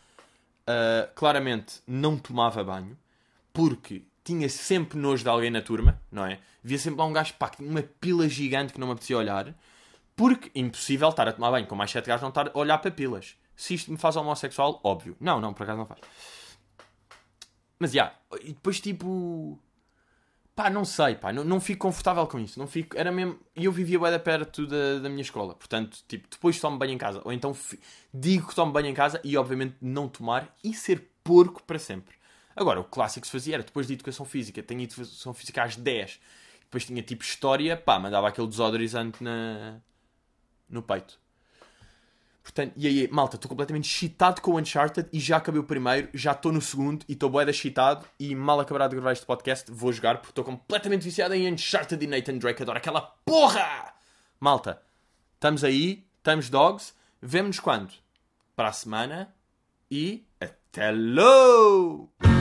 Uh, 0.63 1.13
claramente 1.15 1.81
não 1.87 2.19
tomava 2.19 2.65
banho 2.65 2.99
porque 3.53 4.05
tinha 4.25 4.49
sempre 4.49 4.99
nojo 4.99 5.23
de 5.23 5.29
alguém 5.29 5.51
na 5.51 5.61
turma, 5.61 6.01
não 6.11 6.25
é? 6.25 6.39
Via 6.63 6.79
sempre 6.79 7.01
lá 7.01 7.07
um 7.07 7.13
gajo, 7.13 7.35
pá, 7.35 7.51
uma 7.59 7.83
pila 7.83 8.29
gigante 8.29 8.73
que 8.73 8.81
não 8.81 8.87
me 8.87 8.93
apetecia 8.93 9.19
olhar. 9.19 9.55
Porque 10.15 10.51
impossível 10.55 11.09
estar 11.09 11.27
a 11.27 11.33
tomar 11.33 11.51
banho 11.51 11.67
com 11.67 11.75
mais 11.75 11.91
sete 11.91 12.07
gajos 12.07 12.23
não 12.23 12.29
estar 12.29 12.49
a 12.49 12.59
olhar 12.59 12.79
para 12.79 12.91
pilas. 12.91 13.37
Se 13.57 13.75
isto 13.75 13.91
me 13.91 13.99
faz 13.99 14.17
homossexual, 14.17 14.81
óbvio. 14.85 15.17
Não, 15.19 15.41
não, 15.41 15.53
por 15.53 15.65
acaso 15.65 15.79
não 15.79 15.87
faz. 15.87 16.01
Mas 17.79 17.93
já, 17.93 18.05
yeah, 18.05 18.19
e 18.43 18.53
depois 18.53 18.81
tipo. 18.81 19.59
Pá, 20.55 20.69
não 20.69 20.85
sei, 20.85 21.15
pá, 21.15 21.33
não, 21.33 21.43
não 21.43 21.59
fico 21.61 21.87
confortável 21.87 22.27
com 22.27 22.39
isso. 22.39 22.59
Não 22.59 22.67
fico, 22.67 22.97
era 22.97 23.11
mesmo. 23.11 23.39
E 23.57 23.65
eu 23.65 23.73
vivia 23.73 23.99
bem 23.99 24.19
perto 24.19 24.67
da, 24.67 24.99
da 25.01 25.09
minha 25.09 25.23
escola. 25.23 25.55
Portanto, 25.55 25.99
tipo, 26.07 26.29
depois 26.31 26.61
tomo 26.61 26.79
banho 26.79 26.93
em 26.93 26.99
casa. 26.99 27.23
Ou 27.25 27.33
então 27.33 27.57
digo 28.13 28.49
que 28.49 28.55
tomo 28.55 28.71
banho 28.71 28.89
em 28.89 28.95
casa 28.95 29.21
e, 29.25 29.37
obviamente, 29.37 29.77
não 29.81 30.09
tomar 30.09 30.55
e 30.63 30.75
ser 30.75 31.11
porco 31.25 31.63
para 31.63 31.79
sempre. 31.79 32.15
Agora, 32.55 32.81
o 32.81 32.85
clássico 32.85 33.27
se 33.27 33.33
fazia 33.33 33.55
era 33.55 33.63
depois 33.63 33.87
de 33.87 33.95
educação 33.95 34.25
física. 34.27 34.63
Tenho 34.63 34.83
educação 34.83 35.33
física 35.35 35.63
às 35.63 35.77
10. 35.77 36.21
Depois 36.63 36.85
tinha 36.85 37.03
tipo 37.03 37.23
história, 37.23 37.77
pá, 37.77 37.99
mandava 37.99 38.29
aquele 38.29 38.47
desodorizante 38.47 39.23
na... 39.23 39.81
no 40.69 40.83
peito. 40.83 41.21
Portanto, 42.43 42.73
e 42.77 42.87
aí, 42.87 43.09
malta, 43.11 43.37
estou 43.37 43.49
completamente 43.49 43.89
excitado 43.89 44.41
com 44.41 44.53
o 44.53 44.59
Uncharted 44.59 45.09
e 45.13 45.21
já 45.21 45.37
acabei 45.37 45.61
o 45.61 45.65
primeiro, 45.65 46.09
já 46.13 46.33
estou 46.33 46.51
no 46.51 46.61
segundo 46.61 47.05
e 47.09 47.13
estou 47.13 47.31
bué 47.31 47.49
excitado 47.49 48.05
e 48.19 48.35
mal 48.35 48.59
acabar 48.59 48.89
de 48.89 48.97
gravar 48.97 49.13
este 49.13 49.25
podcast 49.25 49.71
vou 49.71 49.93
jogar 49.93 50.17
porque 50.17 50.31
estou 50.31 50.45
completamente 50.45 51.03
viciado 51.03 51.35
em 51.35 51.53
Uncharted 51.53 52.05
e 52.05 52.09
Nathan 52.09 52.39
Drake, 52.39 52.63
adoro 52.63 52.79
aquela 52.79 53.01
porra! 53.25 53.95
Malta, 54.41 54.83
estamos 55.35 55.63
aí, 55.63 56.05
estamos 56.19 56.51
dogs, 56.51 56.95
vemo-nos 57.21 57.61
quando? 57.61 57.93
Para 58.57 58.69
a 58.69 58.73
semana 58.73 59.33
e 59.89 60.27
até 60.41 60.91
logo! 60.91 62.32